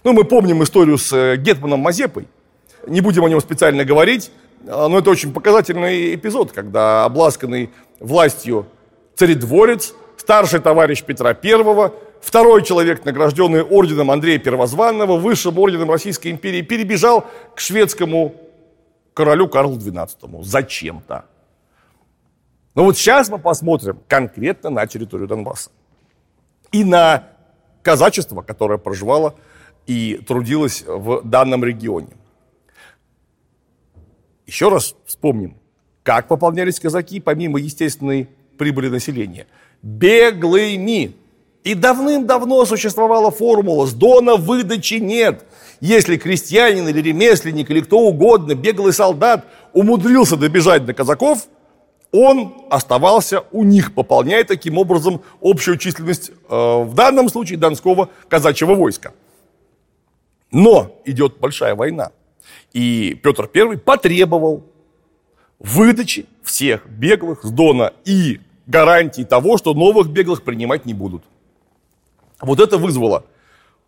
Ну, 0.03 0.13
мы 0.13 0.25
помним 0.25 0.65
историю 0.65 0.99
с 0.99 1.13
э, 1.13 1.37
Гетманом 1.37 1.79
Мазепой. 1.79 2.27
Не 2.89 3.01
будем 3.01 3.25
о 3.25 3.29
нем 3.29 3.41
специально 3.41 3.85
говорить, 3.85 4.33
а, 4.67 4.89
но 4.89 4.99
это 4.99 5.11
очень 5.11 5.33
показательный 5.33 6.17
эпизод, 6.17 6.51
когда 6.51 7.05
обласканный 7.05 7.71
властью 8.01 8.67
царедворец, 9.15 9.95
старший 10.17 10.59
товарищ 10.59 11.05
Петра 11.05 11.31
I, 11.31 11.93
второй 12.21 12.65
человек, 12.65 13.05
награжденный 13.05 13.63
орденом 13.63 14.11
Андрея 14.11 14.41
Первозванного, 14.41 15.17
высшим 15.17 15.57
орденом 15.61 15.93
Российской 15.93 16.33
империи, 16.33 16.63
перебежал 16.63 17.25
к 17.55 17.61
шведскому 17.61 18.35
королю 19.15 19.47
Карлу 19.47 19.77
XII. 19.77 20.43
Зачем-то. 20.43 21.27
Но 22.75 22.83
вот 22.83 22.97
сейчас 22.97 23.29
мы 23.29 23.39
посмотрим 23.39 24.01
конкретно 24.09 24.71
на 24.71 24.85
территорию 24.89 25.29
Донбасса 25.29 25.71
и 26.73 26.85
на 26.85 27.29
казачество, 27.83 28.43
которое 28.43 28.79
проживало 28.79 29.35
и 29.87 30.21
трудилось 30.27 30.85
в 30.87 31.23
данном 31.25 31.65
регионе. 31.65 32.09
Еще 34.47 34.69
раз 34.69 34.95
вспомним, 35.07 35.57
как 36.03 36.29
пополнялись 36.29 36.81
казаки 36.81 37.21
помимо 37.21 37.61
естественной 37.61 38.29
прибыли 38.59 38.89
населения. 38.89 39.47
Беглыми. 39.83 41.17
И 41.65 41.75
давным-давно 41.75 42.65
существовала 42.65 43.31
формула 43.31 43.87
«с 43.87 43.93
дона 43.93 44.35
выдачи 44.35 44.95
нет». 44.95 45.45
Если 45.81 46.17
крестьянин 46.17 46.89
или 46.89 47.01
ремесленник 47.01 47.71
или 47.71 47.81
кто 47.81 48.01
угодно, 48.01 48.57
беглый 48.57 48.93
солдат 48.93 49.47
умудрился 49.73 50.37
добежать 50.37 50.85
до 50.85 50.93
казаков– 50.93 51.47
он 52.13 52.55
оставался 52.71 53.45
у 53.53 53.65
них, 53.65 53.95
пополняя 53.95 54.45
таким 54.45 54.79
образом 54.79 55.23
общую 55.41 55.79
численность, 55.79 56.31
э, 56.31 56.83
в 56.85 56.95
данном 56.95 57.29
случае, 57.31 57.59
Донского 57.59 58.11
казачьего 58.29 58.75
войска. 58.75 59.13
Но 60.51 61.01
идет 61.07 61.39
большая 61.39 61.75
война. 61.75 62.13
И 62.75 63.19
Петр 63.23 63.49
I 63.55 63.79
потребовал 63.79 64.65
выдачи 65.59 66.27
всех 66.43 66.87
беглых 66.87 67.45
с 67.45 67.51
Дона 67.51 67.95
и 68.05 68.41
гарантии 68.67 69.23
того, 69.23 69.57
что 69.57 69.73
новых 69.73 70.11
беглых 70.11 70.43
принимать 70.43 70.85
не 70.85 70.93
будут. 70.93 71.23
Вот 72.41 72.61
это 72.61 72.77
вызвало 72.77 73.25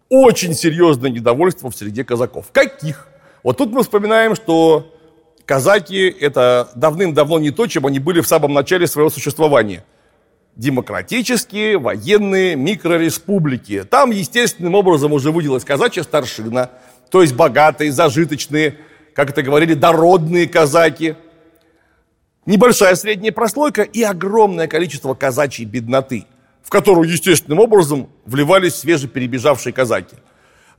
очень 0.09 0.55
серьезное 0.55 1.11
недовольство 1.11 1.71
в 1.71 1.77
среде 1.77 2.05
казаков. 2.05 2.47
Каких? 2.53 3.09
Вот 3.43 3.59
тут 3.59 3.71
мы 3.71 3.83
вспоминаем, 3.83 4.35
что 4.35 4.94
казаки– 5.47 6.15
это 6.21 6.71
давным-давно 6.75 7.39
не 7.39 7.51
то, 7.51 7.67
чем 7.67 7.87
они 7.87 7.99
были 7.99 8.21
в 8.21 8.27
самом 8.27 8.53
начале 8.53 8.87
своего 8.87 9.11
существования. 9.11 9.85
Демократические 10.57 11.79
военные 11.79 12.55
микрореспублики. 12.55 13.85
Там 13.85 14.11
естественным 14.11 14.75
образом 14.75 15.13
уже 15.13 15.33
выделилась 15.33 15.65
казачья 15.65 16.03
старшина, 16.03 16.71
то 17.11 17.23
есть 17.23 17.35
богатые, 17.35 17.93
зажиточные, 17.93 18.79
как 19.15 19.31
это 19.31 19.43
говорили, 19.43 19.75
дородные 19.75 20.49
казаки. 20.49 21.17
Небольшая 22.47 22.95
средняя 22.95 23.33
прослойка 23.33 23.83
и 23.83 24.03
огромное 24.03 24.69
количество 24.69 25.15
казачьей 25.15 25.67
бедноты, 25.67 26.27
в 26.63 26.71
которую 26.71 27.11
естественным 27.11 27.59
образом 27.59 28.11
вливались 28.27 28.77
свежеперебежавшие 28.77 29.73
казаки. 29.73 30.17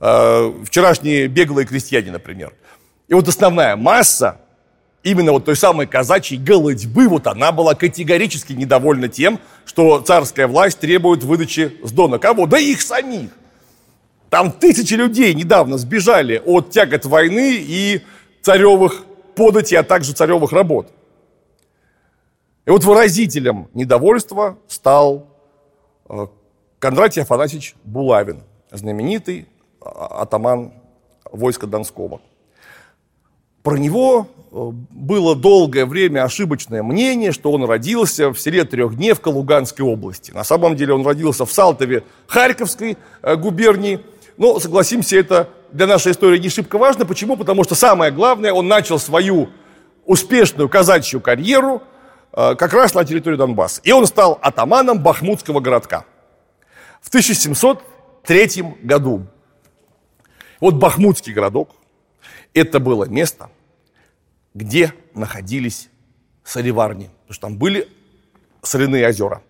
Э, 0.00 0.52
вчерашние 0.64 1.26
беглые 1.26 1.66
крестьяне, 1.66 2.12
например. 2.12 2.52
И 3.08 3.14
вот 3.14 3.28
основная 3.28 3.76
масса 3.76 4.40
именно 5.06 5.30
вот 5.30 5.44
той 5.44 5.54
самой 5.54 5.86
казачьей 5.86 6.40
голодьбы, 6.40 7.08
вот 7.08 7.28
она 7.28 7.52
была 7.52 7.76
категорически 7.76 8.54
недовольна 8.54 9.06
тем, 9.08 9.38
что 9.64 10.00
царская 10.00 10.48
власть 10.48 10.80
требует 10.80 11.22
выдачи 11.22 11.78
с 11.84 11.92
Дона. 11.92 12.18
Кого? 12.18 12.46
Да 12.46 12.58
их 12.58 12.82
самих. 12.82 13.30
Там 14.30 14.50
тысячи 14.50 14.94
людей 14.94 15.32
недавно 15.32 15.78
сбежали 15.78 16.42
от 16.44 16.70
тягот 16.70 17.04
войны 17.04 17.54
и 17.56 18.02
царевых 18.42 19.04
подати, 19.36 19.76
а 19.76 19.84
также 19.84 20.12
царевых 20.12 20.50
работ. 20.50 20.90
И 22.64 22.70
вот 22.70 22.82
выразителем 22.82 23.68
недовольства 23.74 24.58
стал 24.66 25.28
э, 26.08 26.26
Кондратий 26.80 27.22
Афанасьевич 27.22 27.76
Булавин, 27.84 28.42
знаменитый 28.72 29.46
а, 29.80 30.22
атаман 30.22 30.72
войска 31.30 31.68
Донского. 31.68 32.20
Про 33.66 33.78
него 33.78 34.28
э, 34.52 34.70
было 34.92 35.34
долгое 35.34 35.86
время 35.86 36.22
ошибочное 36.22 36.84
мнение, 36.84 37.32
что 37.32 37.50
он 37.50 37.64
родился 37.64 38.30
в 38.30 38.38
селе 38.38 38.62
Трехдневка 38.62 39.26
Луганской 39.26 39.84
области. 39.84 40.30
На 40.30 40.44
самом 40.44 40.76
деле 40.76 40.94
он 40.94 41.04
родился 41.04 41.44
в 41.44 41.50
Салтове 41.50 42.04
Харьковской 42.28 42.96
э, 43.22 43.34
губернии. 43.34 43.98
Но, 44.36 44.60
согласимся, 44.60 45.16
это 45.16 45.48
для 45.72 45.88
нашей 45.88 46.12
истории 46.12 46.38
не 46.38 46.48
шибко 46.48 46.78
важно. 46.78 47.04
Почему? 47.06 47.36
Потому 47.36 47.64
что 47.64 47.74
самое 47.74 48.12
главное, 48.12 48.52
он 48.52 48.68
начал 48.68 49.00
свою 49.00 49.48
успешную 50.04 50.68
казачью 50.68 51.20
карьеру 51.20 51.82
э, 52.34 52.54
как 52.54 52.72
раз 52.72 52.94
на 52.94 53.04
территории 53.04 53.36
Донбасса. 53.36 53.80
И 53.82 53.90
он 53.90 54.06
стал 54.06 54.38
атаманом 54.42 55.02
Бахмутского 55.02 55.58
городка 55.58 56.04
в 57.00 57.08
1703 57.08 58.76
году. 58.84 59.26
Вот 60.60 60.74
Бахмутский 60.76 61.32
городок, 61.32 61.70
это 62.54 62.78
было 62.78 63.06
место, 63.06 63.50
где 64.56 64.94
находились 65.14 65.90
соливарни, 66.42 67.10
потому 67.26 67.34
что 67.34 67.40
там 67.42 67.58
были 67.58 67.88
соляные 68.62 69.06
озера. 69.06 69.42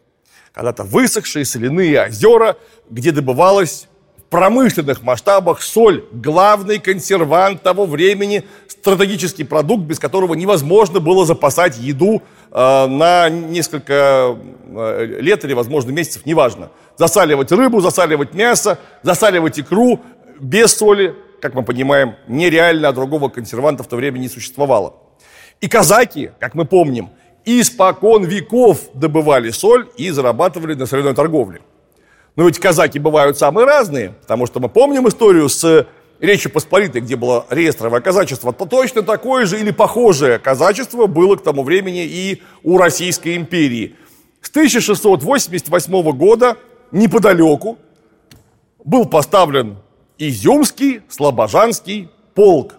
Когда-то 0.53 0.83
высохшие 0.83 1.45
соляные 1.45 2.07
озера, 2.07 2.57
где 2.91 3.13
добывалась 3.13 3.87
в 4.19 4.23
промышленных 4.25 5.03
масштабах 5.03 5.63
соль, 5.63 6.05
главный 6.11 6.81
консервант 6.81 7.63
того 7.63 7.87
времени, 7.87 8.43
стратегический 8.67 9.45
продукт, 9.45 9.85
без 9.85 10.01
которого 10.01 10.35
невозможно 10.35 10.99
было 10.99 11.25
запасать 11.25 11.79
еду 11.79 12.23
э, 12.51 12.87
на 12.87 13.29
несколько 13.29 14.37
э, 14.67 15.19
лет 15.21 15.45
или, 15.45 15.53
возможно, 15.53 15.93
месяцев, 15.93 16.27
неважно. 16.27 16.71
Засаливать 16.97 17.53
рыбу, 17.53 17.81
засаливать 17.81 18.35
мясо, 18.35 18.81
засаливать 19.05 19.61
икру 19.61 20.01
без 20.41 20.75
соли 20.75 21.15
как 21.47 21.55
мы 21.55 21.63
понимаем, 21.63 22.17
нереально, 22.27 22.89
а 22.89 22.93
другого 22.93 23.29
консерванта 23.29 23.85
в 23.85 23.87
то 23.87 23.95
время 23.95 24.19
не 24.19 24.29
существовало. 24.29 24.95
И 25.61 25.69
казаки, 25.69 26.33
как 26.41 26.57
мы 26.57 26.65
помним, 26.65 27.11
испокон 27.45 28.25
веков 28.25 28.81
добывали 28.95 29.51
соль 29.51 29.89
и 29.97 30.11
зарабатывали 30.11 30.75
на 30.75 30.87
соляной 30.87 31.15
торговле. 31.15 31.61
Но 32.35 32.47
ведь 32.47 32.59
казаки 32.59 32.99
бывают 32.99 33.39
самые 33.39 33.65
разные, 33.65 34.11
потому 34.23 34.47
что 34.47 34.59
мы 34.59 34.69
помним 34.69 35.07
историю 35.07 35.49
с 35.49 35.87
Речи 36.19 36.49
Посполитой, 36.49 37.01
где 37.01 37.15
было 37.15 37.47
реестровое 37.49 38.01
казачество, 38.01 38.53
то 38.53 38.67
точно 38.67 39.03
такое 39.03 39.47
же 39.47 39.61
или 39.61 39.71
похожее 39.71 40.41
казачество 40.41 41.07
было 41.07 41.37
к 41.37 41.45
тому 41.45 41.63
времени 41.63 42.05
и 42.05 42.43
у 42.65 42.77
Российской 42.77 43.37
империи. 43.37 43.95
С 44.41 44.51
1688 44.51 46.11
года 46.13 46.57
неподалеку 46.91 47.79
был 48.85 49.05
поставлен 49.05 49.77
Изюмский 50.19 51.03
Слобожанский 51.09 52.09
полк, 52.35 52.75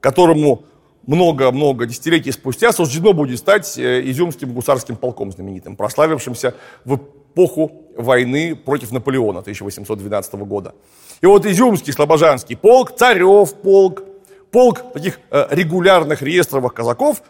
которому 0.00 0.64
много-много 1.06 1.86
десятилетий 1.86 2.32
спустя 2.32 2.72
суждено 2.72 3.12
будет 3.12 3.38
стать 3.38 3.78
э, 3.78 4.02
Изюмским 4.10 4.52
гусарским 4.52 4.96
полком 4.96 5.32
знаменитым, 5.32 5.76
прославившимся 5.76 6.54
в 6.84 6.96
эпоху 6.96 7.72
войны 7.96 8.54
против 8.54 8.92
Наполеона 8.92 9.40
1812 9.40 10.34
года. 10.34 10.74
И 11.20 11.26
вот 11.26 11.46
Изюмский 11.46 11.92
Слобожанский 11.92 12.56
полк, 12.56 12.96
Царев 12.96 13.54
полк, 13.54 14.02
полк 14.50 14.92
таких 14.92 15.20
э, 15.30 15.46
регулярных 15.50 16.22
реестровых 16.22 16.74
казаков 16.74 17.22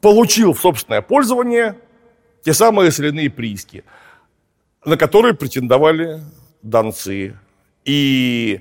получил 0.00 0.52
в 0.52 0.60
собственное 0.60 1.02
пользование 1.02 1.76
те 2.44 2.52
самые 2.52 2.90
соляные 2.90 3.30
прииски, 3.30 3.84
на 4.84 4.96
которые 4.96 5.34
претендовали 5.34 6.20
донцы. 6.62 7.36
И 7.84 8.60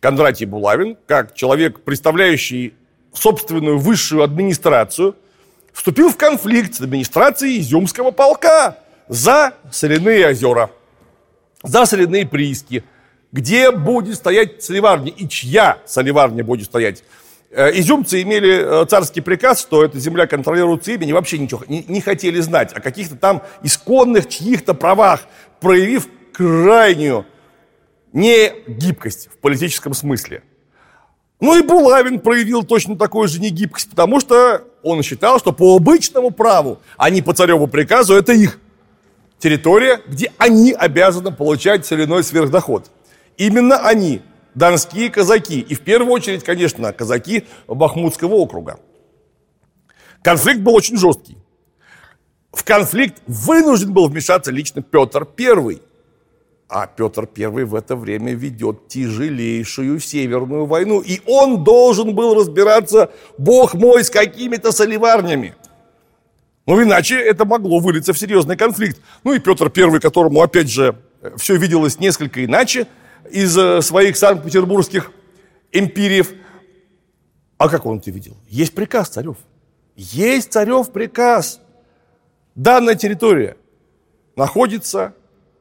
Кондратий 0.00 0.46
Булавин, 0.46 0.96
как 1.06 1.34
человек, 1.34 1.80
представляющий 1.80 2.74
собственную 3.12 3.78
высшую 3.78 4.22
администрацию, 4.22 5.16
вступил 5.72 6.10
в 6.10 6.16
конфликт 6.16 6.74
с 6.74 6.80
администрацией 6.80 7.60
Изюмского 7.60 8.10
полка 8.10 8.78
за 9.08 9.54
соляные 9.70 10.28
озера, 10.28 10.70
за 11.62 11.86
соляные 11.86 12.26
прииски, 12.26 12.84
где 13.32 13.70
будет 13.70 14.16
стоять 14.16 14.62
соливарня 14.62 15.12
и 15.14 15.28
чья 15.28 15.78
соливарня 15.84 16.44
будет 16.44 16.66
стоять. 16.66 17.02
Э, 17.50 17.70
изюмцы 17.78 18.22
имели 18.22 18.82
э, 18.82 18.86
царский 18.86 19.20
приказ, 19.20 19.60
что 19.60 19.84
эта 19.84 19.98
земля 19.98 20.26
контролируется 20.26 20.92
ими, 20.92 21.04
они 21.04 21.12
вообще 21.12 21.38
ничего 21.38 21.62
не, 21.66 21.84
не 21.88 22.00
хотели 22.00 22.40
знать 22.40 22.72
о 22.74 22.80
каких-то 22.80 23.16
там 23.16 23.42
исконных 23.62 24.28
чьих-то 24.28 24.74
правах, 24.74 25.22
проявив 25.60 26.08
крайнюю 26.32 27.26
не 28.12 28.52
гибкость 28.66 29.28
в 29.28 29.38
политическом 29.38 29.94
смысле. 29.94 30.42
Ну 31.40 31.56
и 31.56 31.62
Булавин 31.62 32.18
проявил 32.18 32.64
точно 32.64 32.96
такую 32.96 33.28
же 33.28 33.40
негибкость, 33.40 33.90
потому 33.90 34.18
что 34.18 34.64
он 34.82 35.02
считал, 35.02 35.38
что 35.38 35.52
по 35.52 35.76
обычному 35.76 36.30
праву, 36.30 36.80
а 36.96 37.10
не 37.10 37.22
по 37.22 37.32
цареву 37.32 37.68
приказу, 37.68 38.14
это 38.14 38.32
их 38.32 38.58
территория, 39.38 40.00
где 40.06 40.32
они 40.38 40.72
обязаны 40.72 41.30
получать 41.30 41.86
соляной 41.86 42.24
сверхдоход. 42.24 42.90
Именно 43.36 43.78
они, 43.78 44.22
донские 44.54 45.10
казаки, 45.10 45.60
и 45.60 45.74
в 45.74 45.80
первую 45.80 46.12
очередь, 46.12 46.42
конечно, 46.42 46.92
казаки 46.92 47.46
Бахмутского 47.68 48.34
округа. 48.34 48.80
Конфликт 50.22 50.60
был 50.60 50.74
очень 50.74 50.96
жесткий. 50.96 51.38
В 52.52 52.64
конфликт 52.64 53.22
вынужден 53.28 53.92
был 53.92 54.08
вмешаться 54.08 54.50
лично 54.50 54.82
Петр 54.82 55.24
Первый. 55.24 55.82
А 56.68 56.86
Петр 56.86 57.26
I 57.34 57.64
в 57.64 57.74
это 57.74 57.96
время 57.96 58.34
ведет 58.34 58.88
тяжелейшую 58.88 60.00
Северную 60.00 60.66
войну. 60.66 61.00
И 61.00 61.20
он 61.24 61.64
должен 61.64 62.14
был 62.14 62.34
разбираться, 62.34 63.10
бог 63.38 63.72
мой, 63.72 64.04
с 64.04 64.10
какими-то 64.10 64.70
соливарнями. 64.70 65.54
Ну, 66.66 66.82
иначе 66.82 67.18
это 67.18 67.46
могло 67.46 67.78
вылиться 67.78 68.12
в 68.12 68.18
серьезный 68.18 68.56
конфликт. 68.56 69.00
Ну 69.24 69.32
и 69.32 69.38
Петр 69.38 69.72
I, 69.74 69.98
которому, 69.98 70.42
опять 70.42 70.68
же, 70.68 70.96
все 71.36 71.56
виделось 71.56 71.98
несколько 71.98 72.44
иначе 72.44 72.86
из 73.30 73.56
э, 73.56 73.80
своих 73.80 74.18
санкт-петербургских 74.18 75.10
империев. 75.72 76.34
А 77.56 77.70
как 77.70 77.86
он 77.86 77.98
это 77.98 78.10
видел? 78.10 78.36
Есть 78.46 78.74
приказ 78.74 79.08
царев. 79.08 79.38
Есть 79.96 80.52
царев 80.52 80.92
приказ. 80.92 81.60
Данная 82.54 82.94
территория 82.94 83.56
находится 84.36 85.14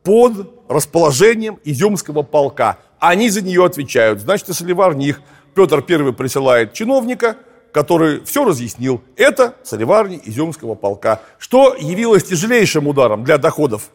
под 0.07 0.53
расположением 0.69 1.59
Изюмского 1.65 2.21
полка. 2.21 2.77
Они 2.97 3.29
за 3.29 3.41
нее 3.41 3.65
отвечают. 3.65 4.21
Значит, 4.21 4.47
если 4.47 4.71
Варних 4.71 5.19
Петр 5.53 5.83
I 5.85 6.13
присылает 6.13 6.71
чиновника, 6.71 7.35
который 7.73 8.23
все 8.23 8.45
разъяснил. 8.45 9.01
Это 9.17 9.55
соливарни 9.63 10.17
Изюмского 10.23 10.75
полка, 10.75 11.19
что 11.39 11.75
явилось 11.77 12.23
тяжелейшим 12.23 12.87
ударом 12.87 13.25
для 13.25 13.37
доходов 13.37 13.89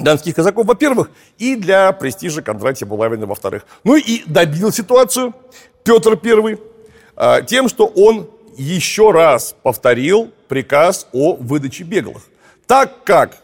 донских 0.00 0.34
казаков, 0.34 0.66
во-первых, 0.66 1.12
и 1.38 1.54
для 1.54 1.92
престижа 1.92 2.42
Кондратия 2.42 2.88
Булавина, 2.88 3.26
во-вторых. 3.26 3.64
Ну 3.84 3.94
и 3.94 4.24
добил 4.26 4.72
ситуацию 4.72 5.34
Петр 5.84 6.18
I 6.20 6.58
а, 7.14 7.42
тем, 7.42 7.68
что 7.68 7.86
он 7.86 8.28
еще 8.56 9.12
раз 9.12 9.54
повторил 9.62 10.32
приказ 10.48 11.06
о 11.12 11.34
выдаче 11.34 11.84
беглых. 11.84 12.24
Так 12.66 13.04
как 13.04 13.38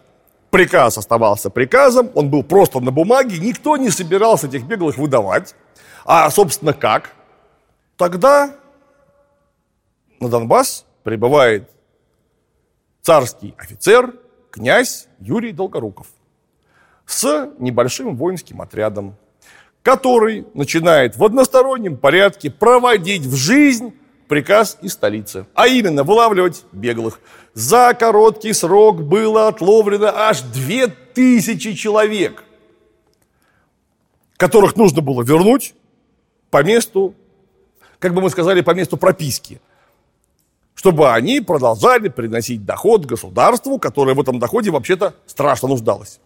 Приказ 0.55 0.97
оставался 0.97 1.51
приказом, 1.51 2.13
он 2.15 2.31
был 2.31 2.45
просто 2.45 2.79
на 2.79 2.93
бумаге, 2.93 3.41
никто 3.41 3.77
не 3.77 3.91
собирался 3.91 4.47
этих 4.47 4.63
беглых 4.63 4.97
выдавать. 4.99 5.57
А, 6.05 6.31
собственно, 6.31 6.73
как? 6.73 7.11
Тогда 7.97 8.55
на 10.21 10.29
Донбасс 10.29 10.85
прибывает 11.03 11.69
царский 13.03 13.57
офицер, 13.59 14.15
князь 14.53 15.09
Юрий 15.19 15.51
Долгоруков 15.51 16.07
с 17.05 17.51
небольшим 17.59 18.17
воинским 18.17 18.63
отрядом, 18.63 19.17
который 19.83 20.47
начинает 20.55 21.17
в 21.17 21.25
одностороннем 21.25 21.97
порядке 21.97 22.49
проводить 22.49 23.27
в 23.27 23.35
жизнь 23.35 23.93
приказ 24.29 24.79
из 24.83 24.93
столицы, 24.93 25.47
а 25.55 25.67
именно 25.67 26.05
вылавливать 26.05 26.65
беглых. 26.73 27.21
За 27.55 27.95
короткий 27.95 28.53
срок 28.53 29.03
было 29.03 29.49
отловлено 29.49 30.09
аж 30.09 30.41
две 30.43 30.89
тысячи 30.89 31.75
человек, 31.75 32.45
которых 34.37 34.77
нужно 34.77 35.03
было 35.03 35.23
вернуть 35.23 35.75
по 36.51 36.63
месту, 36.63 37.15
как 37.99 38.15
бы 38.15 38.21
мы 38.21 38.31
сказали, 38.31 38.61
по 38.61 38.73
месту 38.73 38.97
прописки, 38.97 39.61
чтобы 40.75 41.13
они 41.13 41.41
продолжали 41.41 42.09
приносить 42.09 42.65
доход 42.65 43.07
государству, 43.07 43.79
которое 43.79 44.15
в 44.15 44.21
этом 44.21 44.39
доходе 44.39 44.71
вообще-то 44.71 45.15
страшно 45.27 45.69
нуждалось. 45.69 46.21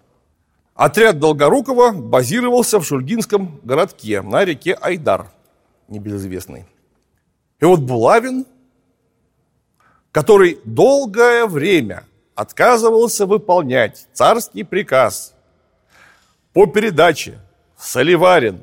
Отряд 0.75 1.19
Долгорукова 1.19 1.91
базировался 1.91 2.79
в 2.79 2.87
Шульгинском 2.87 3.61
городке 3.65 4.23
на 4.23 4.45
реке 4.45 4.75
Айдар, 4.75 5.31
небезызвестный. 5.89 6.67
И 7.61 7.64
вот 7.64 7.81
Булавин 7.81 8.47
который 10.18 10.59
долгое 10.64 11.47
время 11.47 12.05
отказывался 12.35 13.27
выполнять 13.27 14.07
царский 14.12 14.64
приказ 14.64 15.35
по 16.53 16.66
передаче 16.66 17.38
Соливарин 17.79 18.61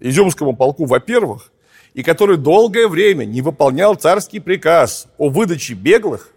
Изюмскому 0.00 0.56
полку, 0.56 0.86
во-первых, 0.86 1.52
и 1.92 2.02
который 2.02 2.36
долгое 2.36 2.88
время 2.88 3.24
не 3.24 3.42
выполнял 3.42 3.94
царский 3.94 4.40
приказ 4.40 5.06
о 5.18 5.28
выдаче 5.28 5.74
беглых, 5.74 6.32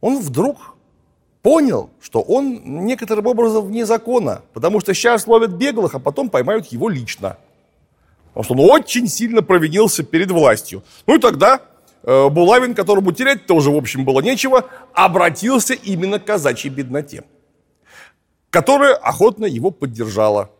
он 0.00 0.18
вдруг 0.18 0.74
понял, 1.42 1.88
что 2.02 2.20
он 2.20 2.84
некоторым 2.84 3.26
образом 3.26 3.66
вне 3.66 3.86
закона, 3.86 4.42
потому 4.52 4.80
что 4.80 4.92
сейчас 4.92 5.26
ловят 5.26 5.52
беглых, 5.52 5.94
а 5.94 5.98
потом 5.98 6.28
поймают 6.28 6.66
его 6.66 6.88
лично. 6.88 7.38
Потому 8.34 8.44
что 8.44 8.54
он 8.54 8.80
очень 8.80 9.08
сильно 9.08 9.42
провинился 9.42 10.02
перед 10.02 10.30
властью. 10.30 10.82
Ну 11.06 11.16
и 11.16 11.18
тогда 11.18 11.60
э, 12.02 12.28
Булавин, 12.28 12.74
которому 12.74 13.12
терять 13.12 13.46
тоже, 13.46 13.70
в 13.70 13.76
общем, 13.76 14.04
было 14.04 14.20
нечего, 14.20 14.66
обратился 14.94 15.74
именно 15.74 16.18
к 16.18 16.24
казачьей 16.24 16.72
бедноте, 16.72 17.24
которая 18.50 18.94
охотно 18.94 19.46
его 19.46 19.70
поддержала. 19.70 20.50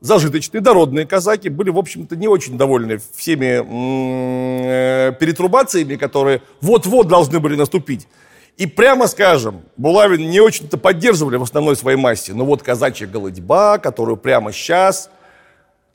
Зажиточные, 0.00 0.62
дородные 0.62 1.06
казаки 1.06 1.50
были, 1.50 1.68
в 1.68 1.78
общем-то, 1.78 2.16
не 2.16 2.26
очень 2.26 2.56
довольны 2.56 2.98
всеми 3.14 3.60
э, 3.62 5.12
перетрубациями, 5.12 5.96
которые 5.96 6.40
вот-вот 6.62 7.06
должны 7.06 7.38
были 7.38 7.54
наступить. 7.54 8.08
И 8.56 8.66
прямо 8.66 9.06
скажем, 9.06 9.62
Булавин 9.76 10.30
не 10.30 10.40
очень-то 10.40 10.78
поддерживали 10.78 11.36
в 11.36 11.42
основной 11.42 11.76
своей 11.76 11.98
массе. 11.98 12.32
Но 12.32 12.46
вот 12.46 12.62
казачья 12.62 13.06
голодьба, 13.06 13.76
которую 13.76 14.16
прямо 14.16 14.52
сейчас 14.52 15.10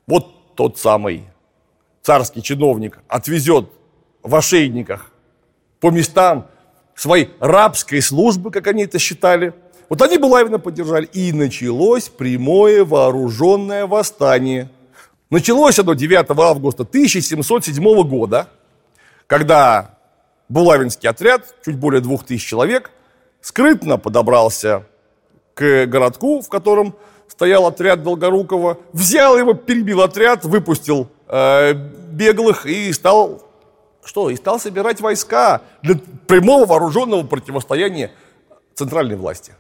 вот 0.08 0.35
тот 0.56 0.78
самый 0.78 1.26
царский 2.02 2.42
чиновник 2.42 3.00
отвезет 3.08 3.70
в 4.24 4.36
ошейниках 4.36 5.12
по 5.80 5.92
местам 5.92 6.48
своей 6.96 7.30
рабской 7.40 8.02
службы, 8.02 8.52
как 8.52 8.68
они 8.68 8.84
это 8.84 9.00
считали. 9.00 9.54
Вот 9.90 10.02
они 10.02 10.18
Булавина 10.18 10.60
поддержали. 10.60 11.06
И 11.06 11.32
началось 11.32 12.10
прямое 12.10 12.86
вооруженное 12.86 13.86
восстание. 13.86 14.70
Началось 15.30 15.78
оно 15.80 15.94
9 15.94 16.26
августа 16.30 16.84
1707 16.84 18.04
года, 18.08 18.48
когда 19.28 19.98
Булавинский 20.50 21.10
отряд, 21.10 21.56
чуть 21.66 21.78
более 21.78 22.02
двух 22.02 22.26
тысяч 22.26 22.46
человек, 22.46 22.92
скрытно 23.42 23.98
подобрался 23.98 24.86
к 25.54 25.86
городку, 25.88 26.42
в 26.42 26.50
котором 26.50 26.96
стоял 27.28 27.66
отряд 27.66 28.04
Долгорукова, 28.04 28.78
взял 28.94 29.38
его, 29.38 29.54
перебил 29.54 30.02
отряд, 30.02 30.46
выпустил 30.46 31.10
э, 31.28 31.74
беглых 31.74 32.66
и 32.66 32.92
стал, 32.94 33.42
что, 34.04 34.30
и 34.30 34.36
стал 34.36 34.60
собирать 34.60 35.02
войска 35.02 35.62
для 35.82 35.96
прямого 36.28 36.66
вооруженного 36.66 37.24
противостояния 37.24 38.12
центральной 38.74 39.16
власти. 39.16 39.54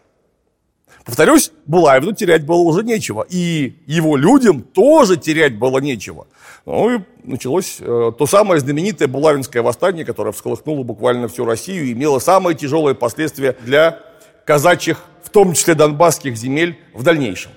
Повторюсь, 1.05 1.51
Булавину 1.67 2.13
терять 2.13 2.45
было 2.45 2.61
уже 2.61 2.83
нечего. 2.83 3.25
И 3.29 3.75
его 3.85 4.17
людям 4.17 4.63
тоже 4.63 5.17
терять 5.17 5.55
было 5.57 5.77
нечего. 5.77 6.25
Ну 6.65 6.95
и 6.95 6.99
началось 7.23 7.77
э, 7.79 8.11
то 8.17 8.25
самое 8.25 8.59
знаменитое 8.59 9.07
Булавинское 9.07 9.61
восстание, 9.61 10.03
которое 10.03 10.31
всколыхнуло 10.31 10.81
буквально 10.83 11.27
всю 11.27 11.45
Россию 11.45 11.85
и 11.85 11.93
имело 11.93 12.17
самые 12.17 12.55
тяжелые 12.55 12.95
последствия 12.95 13.55
для 13.61 13.99
казачьих, 14.45 15.03
в 15.23 15.29
том 15.29 15.53
числе 15.53 15.73
донбасских 15.75 16.37
земель 16.37 16.79
в 16.93 17.03
дальнейшем. 17.03 17.51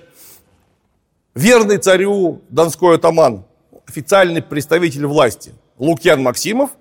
Верный 1.35 1.77
царю 1.77 2.41
донской 2.49 2.95
атаман, 2.95 3.45
официальный 3.87 4.41
представитель 4.41 5.05
власти 5.05 5.53
Лукьян 5.77 6.21
Максимов 6.21 6.71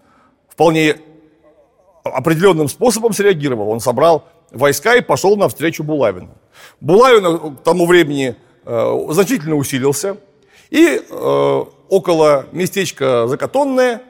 вполне 0.48 0.96
определенным 2.02 2.68
способом 2.68 3.12
среагировал. 3.12 3.68
Он 3.68 3.80
собрал 3.80 4.24
войска 4.50 4.96
и 4.96 5.00
пошел 5.00 5.36
навстречу 5.36 5.84
Булавину. 5.84 6.30
Булавин 6.80 7.56
к 7.56 7.62
тому 7.62 7.86
времени 7.86 8.34
э, 8.64 9.06
значительно 9.10 9.56
усилился, 9.56 10.16
и 10.70 11.00
э, 11.08 11.64
около 11.88 12.46
местечка 12.52 13.26
Закатонное 13.26 14.02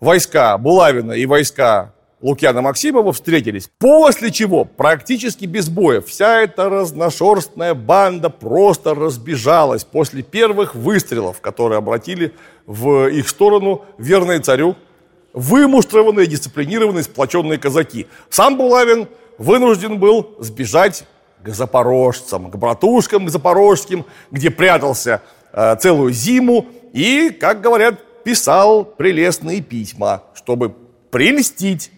войска 0.00 0.58
Булавина 0.58 1.12
и 1.12 1.24
войска 1.26 1.93
Лукьяна 2.24 2.62
Максимова 2.62 3.12
встретились. 3.12 3.68
После 3.78 4.30
чего 4.30 4.64
практически 4.64 5.44
без 5.44 5.68
боя 5.68 6.00
вся 6.00 6.40
эта 6.40 6.70
разношерстная 6.70 7.74
банда 7.74 8.30
просто 8.30 8.94
разбежалась 8.94 9.84
после 9.84 10.22
первых 10.22 10.74
выстрелов, 10.74 11.42
которые 11.42 11.76
обратили 11.76 12.32
в 12.64 13.08
их 13.08 13.28
сторону 13.28 13.84
верные 13.98 14.40
царю 14.40 14.74
вымуштрованные, 15.34 16.26
дисциплинированные, 16.26 17.02
сплоченные 17.02 17.58
казаки. 17.58 18.06
Сам 18.30 18.56
Булавин 18.56 19.06
вынужден 19.36 19.98
был 19.98 20.34
сбежать 20.38 21.04
к 21.42 21.50
запорожцам, 21.50 22.50
к 22.50 22.56
братушкам, 22.56 23.26
к 23.26 23.30
запорожским, 23.30 24.06
где 24.30 24.50
прятался 24.50 25.20
э, 25.52 25.76
целую 25.76 26.10
зиму 26.14 26.68
и, 26.94 27.28
как 27.28 27.60
говорят, 27.60 28.00
писал 28.24 28.86
прелестные 28.86 29.60
письма, 29.60 30.22
чтобы 30.34 30.74
прельстить 31.10 31.90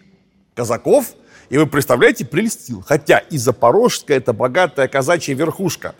казаков. 0.57 1.13
И 1.49 1.57
вы 1.57 1.67
представляете, 1.67 2.25
прельстил. 2.25 2.83
Хотя 2.85 3.19
и 3.19 3.37
запорожская, 3.37 4.17
это 4.17 4.33
богатая 4.33 4.89
казачья 4.89 5.35
верхушка, 5.35 5.95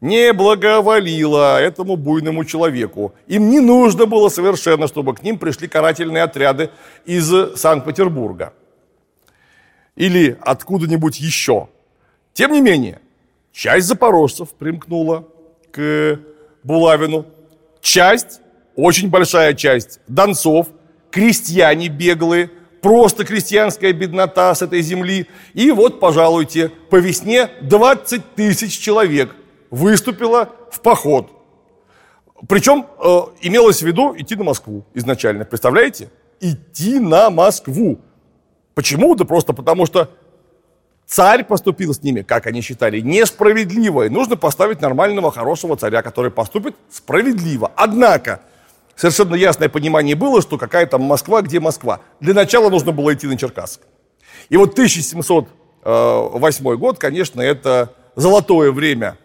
не 0.00 0.32
благоволила 0.32 1.60
этому 1.60 1.96
буйному 1.96 2.44
человеку. 2.44 3.14
Им 3.26 3.48
не 3.50 3.60
нужно 3.60 4.06
было 4.06 4.28
совершенно, 4.28 4.86
чтобы 4.86 5.14
к 5.14 5.22
ним 5.22 5.38
пришли 5.38 5.66
карательные 5.66 6.22
отряды 6.22 6.70
из 7.04 7.32
Санкт-Петербурга 7.56 8.52
или 9.96 10.36
откуда-нибудь 10.40 11.20
еще. 11.20 11.68
Тем 12.32 12.52
не 12.52 12.60
менее, 12.60 13.00
часть 13.52 13.86
запорожцев 13.86 14.50
примкнула 14.50 15.28
к 15.70 16.18
Булавину, 16.62 17.26
часть, 17.80 18.40
очень 18.74 19.10
большая 19.10 19.54
часть 19.54 20.00
донцов, 20.08 20.68
крестьяне 21.10 21.88
беглые, 21.88 22.50
просто 22.82 23.24
крестьянская 23.24 23.94
беднота 23.94 24.54
с 24.54 24.60
этой 24.60 24.82
земли. 24.82 25.26
И 25.54 25.70
вот, 25.70 26.00
пожалуйте, 26.00 26.70
по 26.90 26.96
весне 26.96 27.48
20 27.62 28.34
тысяч 28.34 28.78
человек 28.78 29.34
выступило 29.70 30.50
в 30.70 30.80
поход. 30.80 31.30
Причем 32.48 32.86
э, 32.98 33.20
имелось 33.40 33.82
в 33.82 33.86
виду 33.86 34.14
идти 34.18 34.34
на 34.34 34.44
Москву 34.44 34.84
изначально. 34.94 35.44
Представляете? 35.44 36.10
Идти 36.40 36.98
на 36.98 37.30
Москву. 37.30 38.00
Почему? 38.74 39.14
Да 39.14 39.24
просто 39.24 39.52
потому 39.52 39.86
что 39.86 40.10
царь 41.06 41.44
поступил 41.44 41.94
с 41.94 42.02
ними, 42.02 42.22
как 42.22 42.46
они 42.46 42.62
считали, 42.62 43.00
несправедливо. 43.00 44.06
И 44.06 44.08
нужно 44.08 44.36
поставить 44.36 44.80
нормального, 44.80 45.30
хорошего 45.30 45.76
царя, 45.76 46.02
который 46.02 46.32
поступит 46.32 46.74
справедливо. 46.90 47.70
Однако, 47.76 48.40
совершенно 49.10 49.34
ясное 49.34 49.68
понимание 49.68 50.14
было, 50.14 50.40
что 50.40 50.58
какая 50.58 50.86
там 50.86 51.02
Москва, 51.02 51.42
где 51.42 51.58
Москва. 51.58 52.02
Для 52.20 52.34
начала 52.34 52.70
нужно 52.70 52.92
было 52.92 53.12
идти 53.12 53.26
на 53.26 53.36
Черкасск. 53.36 53.80
И 54.48 54.56
вот 54.56 54.74
1708 54.74 56.76
год, 56.76 57.00
конечно, 57.00 57.40
это 57.40 57.92
золотое 58.14 58.70
время 58.70 59.18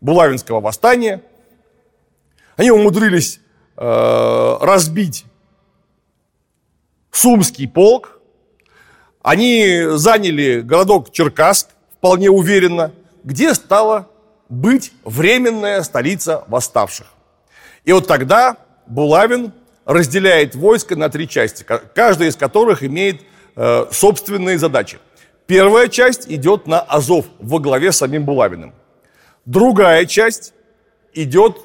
Булавинского 0.00 0.60
восстания. 0.60 1.22
Они 2.56 2.70
умудрились 2.70 3.40
э, 3.76 4.56
разбить 4.60 5.24
Сумский 7.10 7.66
полк, 7.66 8.20
они 9.22 9.86
заняли 9.94 10.60
городок 10.60 11.10
Черкасск 11.10 11.70
вполне 11.96 12.30
уверенно, 12.30 12.92
где 13.24 13.54
стала 13.54 14.08
быть 14.48 14.92
временная 15.04 15.82
столица 15.82 16.44
восставших. 16.46 17.08
И 17.84 17.92
вот 17.92 18.06
тогда 18.06 18.56
Булавин 18.90 19.52
разделяет 19.84 20.54
войско 20.54 20.96
на 20.96 21.08
три 21.08 21.28
части, 21.28 21.64
каждая 21.94 22.28
из 22.28 22.36
которых 22.36 22.82
имеет 22.82 23.22
э, 23.56 23.86
собственные 23.90 24.58
задачи. 24.58 24.98
Первая 25.46 25.88
часть 25.88 26.30
идет 26.30 26.66
на 26.66 26.80
Азов 26.80 27.24
во 27.38 27.58
главе 27.58 27.92
с 27.92 27.96
самим 27.96 28.24
Булавиным. 28.24 28.74
Другая 29.46 30.04
часть 30.04 30.52
идет 31.14 31.56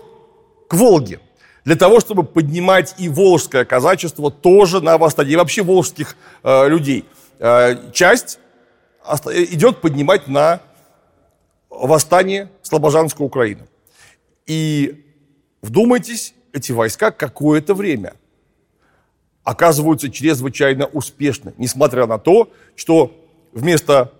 к 0.69 0.73
Волге, 0.73 1.19
для 1.65 1.75
того, 1.75 1.99
чтобы 1.99 2.23
поднимать 2.23 2.95
и 2.97 3.09
волжское 3.09 3.65
казачество 3.65 4.31
тоже 4.31 4.81
на 4.81 4.97
восстание, 4.97 5.33
и 5.33 5.37
вообще 5.37 5.61
волжских 5.61 6.15
э, 6.43 6.69
людей– 6.69 7.05
Э, 7.39 7.91
часть 7.91 8.39
идет 9.31 9.81
поднимать 9.81 10.27
на 10.27 10.61
восстание 11.69 12.49
Слобожанской 12.61 13.25
Украины. 13.25 13.67
И 14.45 15.05
вдумайтесь, 15.61 16.33
эти 16.55 16.71
войска 16.71 17.11
какое-то 17.11 17.73
время 17.73 18.13
оказываются 19.43 20.09
чрезвычайно 20.09 20.85
успешны, 20.85 21.53
несмотря 21.57 22.07
на 22.07 22.17
то, 22.17 22.49
что 22.75 23.11
вместо 23.51 24.13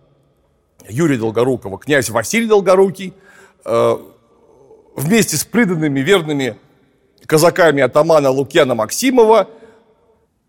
Юрия 0.87 1.17
Долгорукова 1.17 1.79
князь 1.79 2.09
Василий 2.09 2.47
Долгорукий 2.47 3.13
э, 3.63 3.97
вместе 4.95 5.37
с 5.37 5.45
приданными 5.45 6.01
верными 6.01 6.57
казаками 7.25 7.81
атамана 7.81 8.29
Лукьяна 8.29 8.75
Максимова 8.75 9.49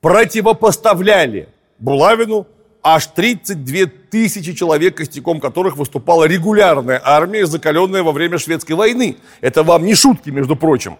противопоставляли 0.00 1.48
Булавину 1.78 2.48
аж 2.82 3.06
32 3.06 3.86
тысячи 4.10 4.52
человек, 4.52 4.96
костяком 4.96 5.40
которых 5.40 5.76
выступала 5.76 6.24
регулярная 6.24 7.00
армия, 7.02 7.46
закаленная 7.46 8.02
во 8.02 8.12
время 8.12 8.38
шведской 8.38 8.74
войны. 8.74 9.16
Это 9.40 9.62
вам 9.62 9.84
не 9.84 9.94
шутки, 9.94 10.30
между 10.30 10.56
прочим. 10.56 10.98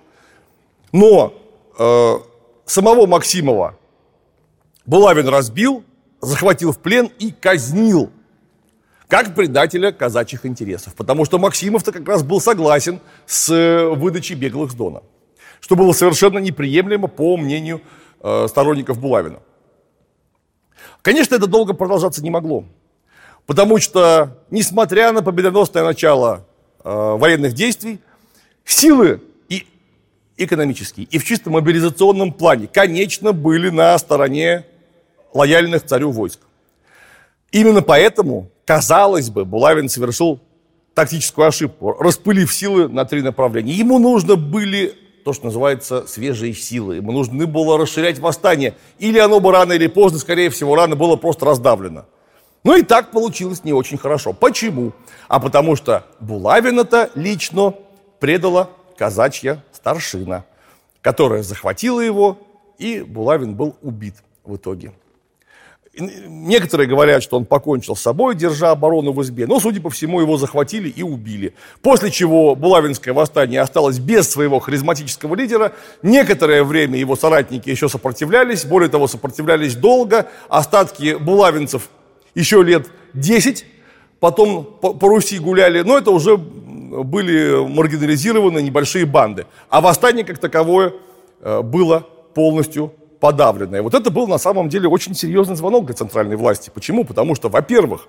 Но 0.92 1.34
э, 1.78 2.14
самого 2.64 3.06
Максимова 3.06 3.76
Булавин 4.84 5.28
разбил, 5.28 5.84
захватил 6.20 6.72
в 6.72 6.78
плен 6.78 7.10
и 7.18 7.32
казнил 7.32 8.10
как 9.08 9.34
предателя 9.34 9.92
казачьих 9.92 10.46
интересов. 10.46 10.94
Потому 10.94 11.24
что 11.24 11.38
Максимов-то 11.38 11.92
как 11.92 12.06
раз 12.08 12.22
был 12.22 12.40
согласен 12.40 13.00
с 13.26 13.52
э, 13.52 13.88
выдачей 13.88 14.34
беглых 14.34 14.72
с 14.72 14.74
Дона. 14.74 15.02
Что 15.60 15.76
было 15.76 15.92
совершенно 15.92 16.38
неприемлемо 16.38 17.08
по 17.08 17.36
мнению 17.36 17.80
э, 18.20 18.46
сторонников 18.48 18.98
Булавина. 18.98 19.40
Конечно, 21.02 21.36
это 21.36 21.46
долго 21.46 21.72
продолжаться 21.72 22.22
не 22.22 22.30
могло. 22.30 22.64
Потому 23.46 23.78
что, 23.78 24.38
несмотря 24.50 25.12
на 25.12 25.22
победоносное 25.22 25.84
начало 25.84 26.44
э, 26.82 26.90
военных 26.90 27.54
действий, 27.54 28.00
силы 28.64 29.20
и 30.36 30.44
экономические, 30.44 31.06
и 31.06 31.18
в 31.18 31.24
чисто 31.24 31.50
мобилизационном 31.50 32.32
плане, 32.32 32.68
конечно, 32.72 33.32
были 33.32 33.70
на 33.70 33.96
стороне 33.98 34.64
лояльных 35.32 35.84
царю 35.84 36.10
войск. 36.10 36.40
Именно 37.52 37.82
поэтому, 37.82 38.50
казалось 38.64 39.30
бы, 39.30 39.44
Булавин 39.44 39.88
совершил 39.88 40.40
тактическую 40.94 41.46
ошибку, 41.46 41.92
распылив 41.92 42.52
силы 42.52 42.88
на 42.88 43.04
три 43.04 43.22
направления. 43.22 43.72
Ему 43.72 43.98
нужно 43.98 44.36
были 44.36 44.94
то, 45.24 45.32
что 45.32 45.46
называется 45.46 46.06
свежие 46.06 46.54
силы. 46.54 46.96
Ему 46.96 47.12
нужно 47.12 47.46
было 47.46 47.76
расширять 47.76 48.18
восстание. 48.18 48.74
Или 48.98 49.18
оно 49.18 49.40
бы 49.40 49.52
рано 49.52 49.72
или 49.72 49.88
поздно, 49.88 50.18
скорее 50.18 50.50
всего, 50.50 50.76
рано 50.76 50.96
было 50.96 51.16
просто 51.16 51.44
раздавлено. 51.44 52.06
Ну 52.62 52.76
и 52.76 52.82
так 52.82 53.10
получилось 53.10 53.64
не 53.64 53.72
очень 53.72 53.98
хорошо. 53.98 54.32
Почему? 54.32 54.92
А 55.28 55.38
потому 55.40 55.76
что 55.76 56.04
Булавина-то 56.20 57.10
лично 57.14 57.74
предала 58.20 58.70
казачья 58.96 59.62
старшина, 59.72 60.44
которая 61.02 61.42
захватила 61.42 62.00
его, 62.00 62.38
и 62.78 63.00
Булавин 63.00 63.54
был 63.54 63.76
убит 63.82 64.14
в 64.44 64.56
итоге. 64.56 64.92
Некоторые 65.98 66.86
говорят, 66.86 67.22
что 67.22 67.38
он 67.38 67.46
покончил 67.46 67.96
с 67.96 68.02
собой, 68.02 68.34
держа 68.34 68.70
оборону 68.70 69.12
в 69.12 69.22
избе. 69.22 69.46
Но, 69.46 69.58
судя 69.60 69.80
по 69.80 69.88
всему, 69.88 70.20
его 70.20 70.36
захватили 70.36 70.90
и 70.90 71.02
убили. 71.02 71.54
После 71.80 72.10
чего 72.10 72.54
Булавинское 72.54 73.14
восстание 73.14 73.62
осталось 73.62 73.98
без 73.98 74.28
своего 74.28 74.58
харизматического 74.58 75.34
лидера. 75.34 75.72
Некоторое 76.02 76.64
время 76.64 76.98
его 76.98 77.16
соратники 77.16 77.70
еще 77.70 77.88
сопротивлялись. 77.88 78.66
Более 78.66 78.90
того, 78.90 79.06
сопротивлялись 79.06 79.74
долго. 79.74 80.28
Остатки 80.50 81.14
булавинцев 81.14 81.88
еще 82.34 82.62
лет 82.62 82.88
10 83.14 83.64
потом 84.20 84.64
по, 84.64 84.92
по 84.92 85.08
Руси 85.08 85.38
гуляли. 85.38 85.80
Но 85.80 85.96
это 85.96 86.10
уже 86.10 86.36
были 87.02 87.66
маргинализированы 87.66 88.60
небольшие 88.62 89.06
банды. 89.06 89.46
А 89.68 89.80
восстание 89.80 90.24
как 90.24 90.38
таковое 90.38 90.92
э, 91.40 91.62
было 91.62 92.06
полностью 92.34 92.92
подавленное. 93.20 93.82
Вот 93.82 93.94
это 93.94 94.10
был 94.10 94.26
на 94.26 94.38
самом 94.38 94.68
деле 94.68 94.88
очень 94.88 95.14
серьезный 95.14 95.56
звонок 95.56 95.86
для 95.86 95.94
центральной 95.94 96.36
власти. 96.36 96.70
Почему? 96.72 97.04
Потому 97.04 97.34
что, 97.34 97.48
во-первых, 97.48 98.08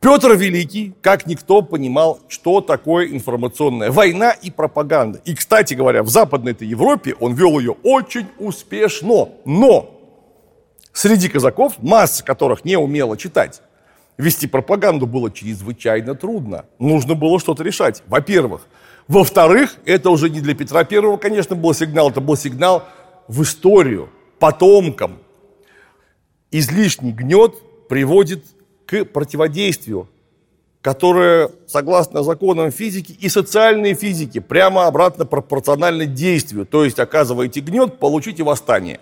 Петр 0.00 0.32
Великий, 0.32 0.94
как 1.02 1.26
никто, 1.26 1.60
понимал, 1.60 2.20
что 2.28 2.62
такое 2.62 3.08
информационная 3.08 3.90
война 3.90 4.30
и 4.30 4.50
пропаганда. 4.50 5.20
И, 5.26 5.34
кстати 5.34 5.74
говоря, 5.74 6.02
в 6.02 6.08
Западной-то 6.08 6.64
Европе 6.64 7.14
он 7.20 7.34
вел 7.34 7.58
ее 7.58 7.76
очень 7.82 8.26
успешно. 8.38 9.28
Но 9.44 9.90
среди 10.94 11.28
казаков, 11.28 11.74
масса 11.82 12.24
которых 12.24 12.64
не 12.64 12.78
умела 12.78 13.18
читать, 13.18 13.60
вести 14.20 14.46
пропаганду 14.46 15.06
было 15.06 15.30
чрезвычайно 15.30 16.14
трудно. 16.14 16.66
Нужно 16.78 17.14
было 17.14 17.40
что-то 17.40 17.62
решать, 17.62 18.02
во-первых. 18.06 18.62
Во-вторых, 19.08 19.76
это 19.86 20.10
уже 20.10 20.30
не 20.30 20.40
для 20.40 20.54
Петра 20.54 20.84
Первого, 20.84 21.16
конечно, 21.16 21.56
был 21.56 21.74
сигнал, 21.74 22.10
это 22.10 22.20
был 22.20 22.36
сигнал 22.36 22.84
в 23.26 23.42
историю 23.42 24.08
потомкам. 24.38 25.18
Излишний 26.50 27.12
гнет 27.12 27.54
приводит 27.88 28.44
к 28.86 29.04
противодействию, 29.04 30.08
которое, 30.82 31.50
согласно 31.66 32.22
законам 32.22 32.70
физики 32.70 33.12
и 33.12 33.28
социальной 33.28 33.94
физики, 33.94 34.38
прямо 34.38 34.86
обратно 34.86 35.26
пропорционально 35.26 36.06
действию. 36.06 36.66
То 36.66 36.84
есть, 36.84 36.98
оказываете 36.98 37.60
гнет, 37.60 37.98
получите 37.98 38.42
восстание. 38.42 39.00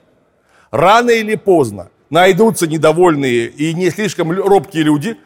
Рано 0.71 1.11
или 1.11 1.35
поздно 1.35 1.91
найдутся 2.11 2.67
недовольные 2.67 3.47
и 3.47 3.75
не 3.75 3.91
слишком 3.91 4.31
робкие 4.31 4.83
люди, 4.83 5.17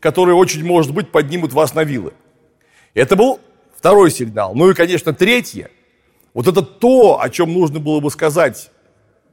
которые, 0.00 0.34
очень 0.34 0.64
может 0.64 0.92
быть, 0.92 1.10
поднимут 1.10 1.52
вас 1.52 1.74
на 1.74 1.84
вилы. 1.84 2.12
Это 2.94 3.16
был 3.16 3.40
второй 3.76 4.10
сигнал. 4.10 4.54
Ну 4.54 4.70
и, 4.70 4.74
конечно, 4.74 5.12
третье– 5.12 5.70
вот 6.34 6.46
это 6.46 6.62
то, 6.62 7.20
о 7.20 7.28
чем 7.28 7.52
нужно 7.52 7.78
было 7.78 8.00
бы 8.00 8.10
сказать 8.10 8.70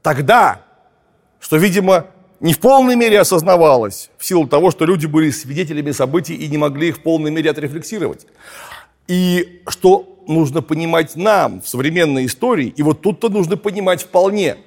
тогда, 0.02 0.62
что, 1.39 1.58
видимо, 1.58 2.08
не 2.39 2.54
в 2.54 2.60
полной 2.60 2.95
мере 2.95 3.19
осознавалось 3.19 4.10
в 4.17 4.26
силу 4.26 4.48
того, 4.48 4.72
что 4.72 4.86
люди 4.86 5.06
были 5.06 5.30
свидетелями 5.30 5.91
событий 5.91 6.36
и 6.36 6.48
не 6.48 6.58
могли 6.58 6.89
их 6.89 6.98
в 6.98 7.02
полной 7.02 7.32
мере 7.32 7.50
отрефлексировать. 7.52 8.28
И 9.08 9.62
что 9.67 10.19
нужно 10.28 10.62
понимать 10.62 11.15
нам 11.15 11.62
в 11.62 11.67
современной 11.67 12.26
истории, 12.26 12.67
и 12.67 12.84
вот 12.84 13.02
тут-то 13.02 13.30
нужно 13.30 13.58
понимать 13.58 14.04
вполне, 14.04 14.58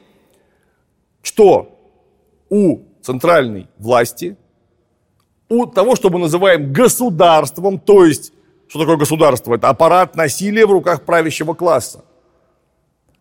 что 1.23 1.72
у 2.53 2.83
центральной 3.01 3.67
власти, 3.79 4.37
у 5.49 5.65
того, 5.65 5.97
что 5.97 6.11
мы 6.11 6.19
называем 6.19 6.71
государством, 6.71 7.79
то 7.79 8.05
есть, 8.05 8.35
что 8.69 8.81
такое 8.81 8.99
государство? 8.99 9.55
Это 9.55 9.71
аппарат 9.71 10.17
насилия 10.17 10.67
в 10.67 10.71
руках 10.71 11.03
правящего 11.03 11.55
класса 11.55 12.05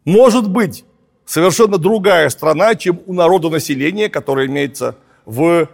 может 0.04 0.50
быть 0.50 0.84
совершенно 1.26 1.78
другая 1.78 2.28
страна, 2.28 2.76
чем 2.76 3.00
у 3.06 3.13
народа 3.13 3.50
населения, 3.50 4.10
которое 4.10 4.48
имеется 4.48 4.98
в 5.26 5.70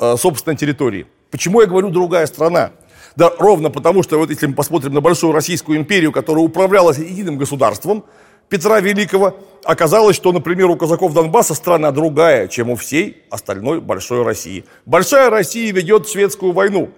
э, 0.00 0.16
собственной 0.18 0.56
территории. 0.56 1.06
Почему 1.30 1.62
я 1.62 1.66
говорю 1.66 1.88
другая 1.88 2.26
страна? 2.26 2.72
Да 3.16 3.32
ровно 3.38 3.70
потому, 3.70 4.02
что 4.02 4.18
вот 4.18 4.28
если 4.28 4.48
мы 4.48 4.54
посмотрим 4.54 4.92
на 4.92 5.00
Большую 5.00 5.32
Российскую 5.32 5.78
империю, 5.78 6.12
которая 6.12 6.44
управлялась 6.44 6.98
единым 6.98 7.38
государством 7.38 8.04
Петра 8.48 8.80
Великого, 8.80 9.36
оказалось, 9.64 10.16
что, 10.16 10.32
например, 10.32 10.70
у 10.70 10.76
казаков 10.76 11.12
Донбасса 11.12 11.54
страна 11.54 11.90
другая, 11.90 12.48
чем 12.48 12.70
у 12.70 12.76
всей 12.76 13.22
остальной 13.30 13.80
Большой 13.80 14.22
России. 14.22 14.64
Большая 14.86 15.30
Россия 15.30 15.72
ведет 15.72 16.08
шведскую 16.08 16.52
войну 16.52 16.90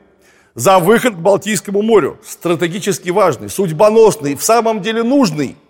за 0.54 0.78
выход 0.78 1.14
к 1.14 1.18
Балтийскому 1.18 1.82
морю, 1.82 2.18
стратегически 2.24 3.10
важный, 3.10 3.48
судьбоносный, 3.48 4.34
в 4.34 4.42
самом 4.42 4.82
деле 4.82 5.02
нужный– 5.02 5.56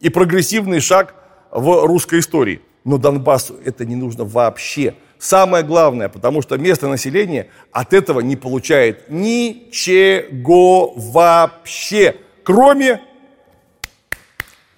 и 0.00 0.08
прогрессивный 0.08 0.80
шаг 0.80 1.14
в 1.50 1.86
русской 1.86 2.18
истории. 2.20 2.62
Но 2.84 2.98
Донбассу 2.98 3.56
это 3.64 3.84
не 3.84 3.94
нужно 3.94 4.24
вообще. 4.24 4.94
Самое 5.18 5.62
главное, 5.62 6.08
потому 6.08 6.40
что 6.40 6.56
местное 6.56 6.88
население 6.90 7.50
от 7.72 7.92
этого 7.92 8.20
не 8.20 8.36
получает 8.36 9.10
ничего 9.10 10.94
вообще, 10.96 12.16
кроме 12.42 13.02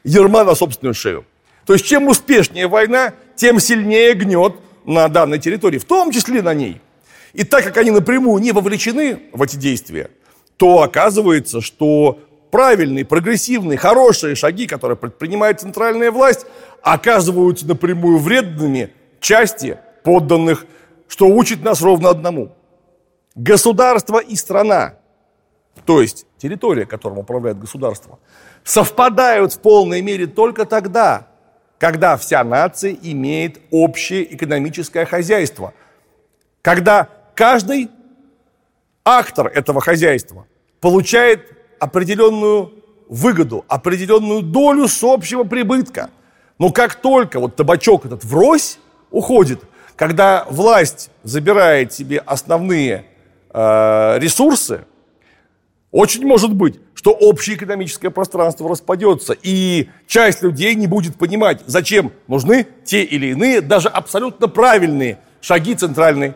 ерма 0.05 0.45
на 0.45 0.55
собственную 0.55 0.95
шею. 0.95 1.25
То 1.67 1.73
есть 1.75 1.85
чем 1.85 2.09
успешнее 2.09 2.67
война, 2.67 3.15
тем 3.37 3.61
сильнее 3.61 4.15
гнет 4.15 4.57
на 4.85 5.09
данной 5.09 5.39
территории, 5.39 5.79
в 5.79 5.85
том 5.85 6.11
числе 6.11 6.43
на 6.43 6.55
ней. 6.55 6.81
И 7.33 7.45
так 7.45 7.65
как 7.65 7.77
они 7.79 7.91
напрямую 7.91 8.43
не 8.43 8.53
вовлечены 8.53 9.21
в 9.33 9.43
эти 9.43 9.57
действия, 9.57 10.11
то 10.57 10.83
оказывается, 10.83 11.61
что 11.61 12.19
правильные, 12.51 13.05
прогрессивные, 13.05 13.79
хорошие 13.79 14.35
шаги, 14.35 14.67
которые 14.67 14.97
предпринимает 14.97 15.61
центральная 15.61 16.11
власть, 16.11 16.47
оказываются 16.83 17.67
напрямую 17.67 18.19
вредными 18.19 18.93
части 19.21 19.79
подданных, 20.05 20.67
что 21.09 21.27
учит 21.27 21.63
нас 21.63 21.81
ровно 21.81 22.11
одному. 22.11 22.55
Государство 23.35 24.19
и 24.19 24.37
страна, 24.37 24.97
то 25.87 26.03
есть 26.03 26.27
территория, 26.43 26.87
которым 26.87 27.19
управляет 27.19 27.59
государство, 27.59 28.19
совпадают 28.65 29.53
в 29.55 29.61
полной 29.61 30.03
мере 30.03 30.27
только 30.27 30.67
тогда, 30.67 31.29
когда 31.79 32.17
вся 32.17 32.43
нация 32.43 32.97
имеет 33.01 33.61
общее 33.71 34.35
экономическое 34.35 35.07
хозяйство. 35.07 35.73
Когда 36.61 37.09
каждый 37.35 37.91
актор 39.05 39.47
этого 39.47 39.81
хозяйства 39.81 40.47
получает 40.81 41.49
определенную 41.79 42.73
выгоду, 43.09 43.65
определенную 43.69 44.43
долю 44.43 44.89
с 44.89 45.03
общего 45.03 45.45
прибытка. 45.45 46.11
Но 46.59 46.71
как 46.71 46.97
только 46.97 47.39
вот 47.41 47.57
табачок 47.57 48.07
этот 48.07 48.25
врозь 48.25 48.79
уходит, 49.11 49.61
когда 49.97 50.47
власть 50.49 51.11
забирает 51.23 51.93
себе 51.93 52.19
основные 52.19 53.05
э, 53.51 54.19
ресурсы, 54.19 54.85
очень 55.93 56.27
может 56.27 56.55
быть, 56.55 56.81
что 56.95 57.13
общее 57.13 57.57
экономическое 57.57 58.09
пространство 58.09 58.69
распадется, 58.69 59.37
и 59.41 59.91
часть 60.07 60.43
людей 60.43 60.75
не 60.75 60.87
будет 60.87 61.17
понимать, 61.17 61.63
зачем 61.67 62.13
нужны 62.27 62.67
те 62.85 63.05
или 63.05 63.27
иные, 63.27 63.61
даже 63.61 63.89
абсолютно 63.89 64.49
правильные 64.49 65.19
шаги 65.43 65.75
центральной, 65.75 66.33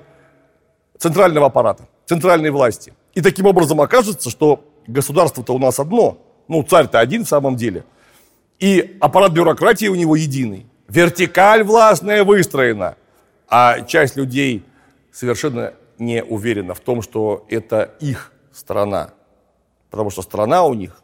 центрального 0.99 1.47
аппарата, 1.47 1.89
центральной 2.05 2.51
власти. 2.51 2.93
И 3.15 3.23
таким 3.23 3.47
образом 3.47 3.81
окажется, 3.81 4.29
что 4.29 4.63
государство-то 4.87 5.55
у 5.55 5.59
нас 5.59 5.81
одно, 5.81 6.19
ну, 6.49 6.63
царь-то 6.63 7.01
один 7.01 7.25
в 7.25 7.29
самом 7.29 7.57
деле. 7.57 7.85
И 8.59 8.99
аппарат 9.01 9.33
бюрократии 9.33 9.87
у 9.87 9.95
него 9.95 10.17
единый. 10.17 10.67
Вертикаль 10.89 11.65
властная 11.65 12.25
выстроена. 12.25 12.97
А 13.49 13.81
часть 13.83 14.17
людей 14.17 14.65
совершенно 15.13 15.73
не 15.99 16.23
уверена 16.23 16.75
в 16.75 16.81
том, 16.81 17.01
что 17.01 17.47
это 17.49 17.95
их 18.01 18.33
страна. 18.53 19.11
Потому 19.97 20.11
что 20.11 20.21
страна 20.21 20.63
у 20.65 20.75
них 20.75 21.03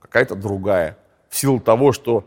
какая-то 0.00 0.34
другая. 0.34 0.96
В 1.28 1.36
силу 1.36 1.60
того, 1.60 1.92
что 1.92 2.24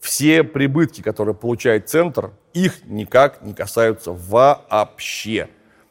все 0.00 0.42
прибытки, 0.44 1.02
которые 1.02 1.34
получает 1.34 1.90
центр, 1.90 2.30
их 2.54 2.86
никак 2.86 3.42
не 3.42 3.52
касаются 3.52 4.12
вообще. 4.12 5.50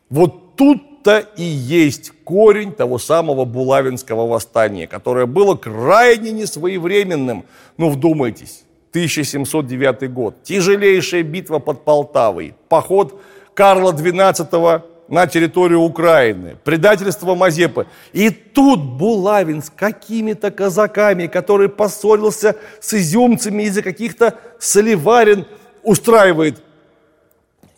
Вот 0.10 0.56
тут-то 0.56 1.20
и 1.20 1.44
есть 1.44 2.12
корень 2.24 2.72
того 2.72 2.98
самого 2.98 3.46
Булавинского 3.46 4.26
восстания, 4.26 4.88
которое 4.88 5.28
было 5.28 5.56
крайне 5.56 6.32
несвоевременным. 6.32 7.46
Ну, 7.78 7.92
вдумайтесь, 7.92 8.64
1709 8.90 10.12
год, 10.12 10.42
тяжелейшая 10.42 11.22
битва 11.22 11.60
под 11.60 11.86
Полтавой, 11.86 12.56
поход 12.68 13.22
Карла 13.54 13.94
XII 13.94 14.82
на 15.08 15.28
территорию 15.28 15.82
Украины, 15.82 16.58
предательство 16.64 17.36
Мазепы. 17.36 17.88
И 18.12 18.30
тут 18.30 18.82
Булавин 18.82 19.62
с 19.62 19.70
какими-то 19.70 20.52
казаками, 20.52 21.28
который 21.28 21.70
поссорился 21.70 22.56
с 22.80 22.94
изюмцами 22.94 23.64
из-за 23.64 23.82
каких-то 23.82 24.36
соливарин, 24.60 25.46
устраивает 25.84 26.64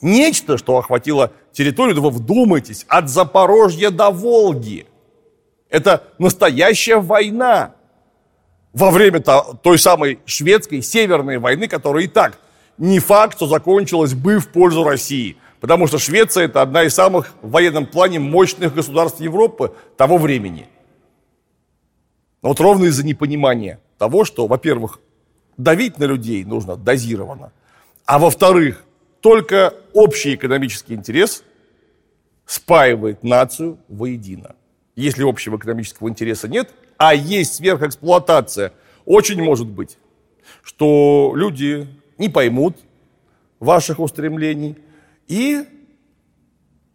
нечто, 0.02 0.58
что 0.58 0.78
охватило 0.78 1.32
территорию, 1.52 1.96
да 1.96 2.02
вы 2.02 2.12
вдумайтесь, 2.12 2.86
от 2.88 3.10
Запорожья 3.10 3.90
до 3.90 4.10
Волги. 4.10 4.88
Это 5.70 6.04
настоящая 6.18 6.98
война 6.98 7.74
во 8.72 8.92
время 8.92 9.20
той 9.20 9.78
самой 9.78 10.20
шведской 10.26 10.82
северной 10.82 11.40
войны, 11.40 11.68
которая 11.68 12.06
и 12.06 12.08
так 12.08 12.38
не 12.78 13.00
факт, 13.00 13.36
что 13.36 13.48
закончилась 13.48 14.14
бы 14.14 14.40
в 14.40 14.48
пользу 14.50 14.86
России– 14.86 15.36
Потому 15.60 15.88
что 15.88 15.97
Швеция 15.97 16.45
это 16.45 16.62
одна 16.62 16.84
из 16.84 16.93
самых 16.93 17.34
в 17.41 17.49
военном 17.49 17.86
плане 17.86 18.20
мощных 18.20 18.74
государств 18.76 19.20
Европы 19.20 19.74
того 19.95 20.18
времени. 20.18 20.68
Но 22.41 22.49
вот 22.49 22.60
ровно 22.60 22.86
из-за 22.86 23.05
непонимания 23.05 23.80
того, 23.97 24.24
что, 24.24 24.47
во-первых, 24.47 24.99
давить 25.58 25.97
на 25.97 26.03
людей 26.03 26.43
нужно 26.45 26.76
дозированно, 26.76 27.51
а 28.05 28.20
во-вторых, 28.20 28.84
только 29.22 29.74
общий 29.93 30.36
экономический 30.36 30.93
интерес 30.93 31.43
спаивает 32.45 33.24
нацию 33.24 33.80
воедино. 33.88 34.55
Если 34.95 35.28
общего 35.28 35.58
экономического 35.58 36.08
интереса 36.08 36.47
нет, 36.47 36.72
а 36.97 37.14
есть 37.14 37.55
сверхэксплуатация, 37.55 38.74
очень 39.05 39.41
может 39.41 39.68
быть, 39.68 39.97
что 40.64 41.34
люди 41.36 41.88
не 42.18 42.30
поймут 42.30 42.78
ваших 43.60 43.99
устремлений, 43.99 44.78
и, 45.28 45.66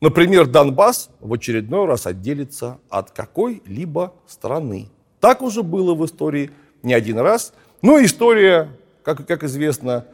например, 0.01 0.47
Донбасс 0.47 1.11
в 1.21 1.33
очередной 1.33 1.87
раз 1.87 2.07
отделится 2.07 2.79
от 2.89 3.11
какой-либо 3.11 4.15
страны. 4.27 4.89
Так 5.21 5.43
уже 5.43 5.63
было 5.63 5.95
в 5.95 6.05
истории 6.05 6.51
не 6.83 6.95
один 6.95 7.19
раз. 7.19 7.53
Но 7.83 8.03
история, 8.03 8.69
как, 9.03 9.27
как 9.27 9.45
известно, 9.45 10.07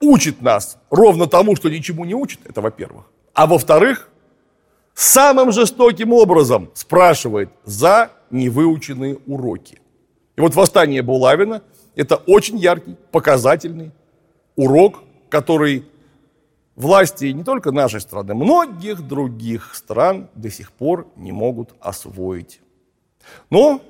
учит 0.00 0.42
нас 0.42 0.78
ровно 0.90 1.26
тому, 1.26 1.56
что 1.56 1.68
ничему 1.68 2.04
не 2.04 2.14
учит, 2.14 2.40
это 2.44 2.60
во-первых. 2.60 3.04
А 3.32 3.46
во-вторых, 3.46 4.08
самым 4.94 5.52
жестоким 5.52 6.12
образом 6.12 6.70
спрашивает 6.74 7.50
за 7.64 8.10
невыученные 8.30 9.18
уроки. 9.26 9.80
И 10.36 10.40
вот 10.40 10.54
восстание 10.54 11.02
Булавина– 11.02 11.62
это 11.94 12.16
очень 12.16 12.58
яркий, 12.58 12.96
показательный 13.12 13.92
урок, 14.56 15.02
который 15.28 15.84
власти 16.76 17.26
не 17.26 17.44
только 17.44 17.72
нашей 17.72 18.00
страны, 18.00 18.34
многих 18.34 19.02
других 19.02 19.74
стран 19.74 20.28
до 20.34 20.50
сих 20.50 20.72
пор 20.72 21.08
не 21.16 21.32
могут 21.32 21.74
освоить. 21.80 22.60
Но 23.50 23.80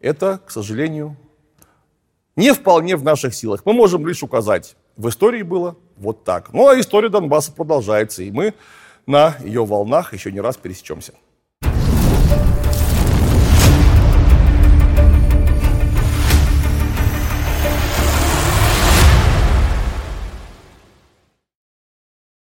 это, 0.00 0.40
к 0.44 0.50
сожалению, 0.50 1.16
не 2.36 2.52
вполне 2.52 2.96
в 2.96 3.02
наших 3.02 3.34
силах. 3.34 3.62
Мы 3.64 3.72
можем 3.72 4.06
лишь 4.06 4.22
указать, 4.22 4.76
в 4.96 5.08
истории 5.08 5.42
было 5.42 5.76
вот 5.96 6.24
так. 6.24 6.52
Ну 6.52 6.68
а 6.68 6.78
история 6.78 7.08
Донбасса 7.08 7.52
продолжается, 7.52 8.22
и 8.22 8.30
мы 8.30 8.54
на 9.06 9.36
ее 9.40 9.64
волнах 9.64 10.12
еще 10.12 10.30
не 10.30 10.40
раз 10.40 10.56
пересечемся. 10.56 11.14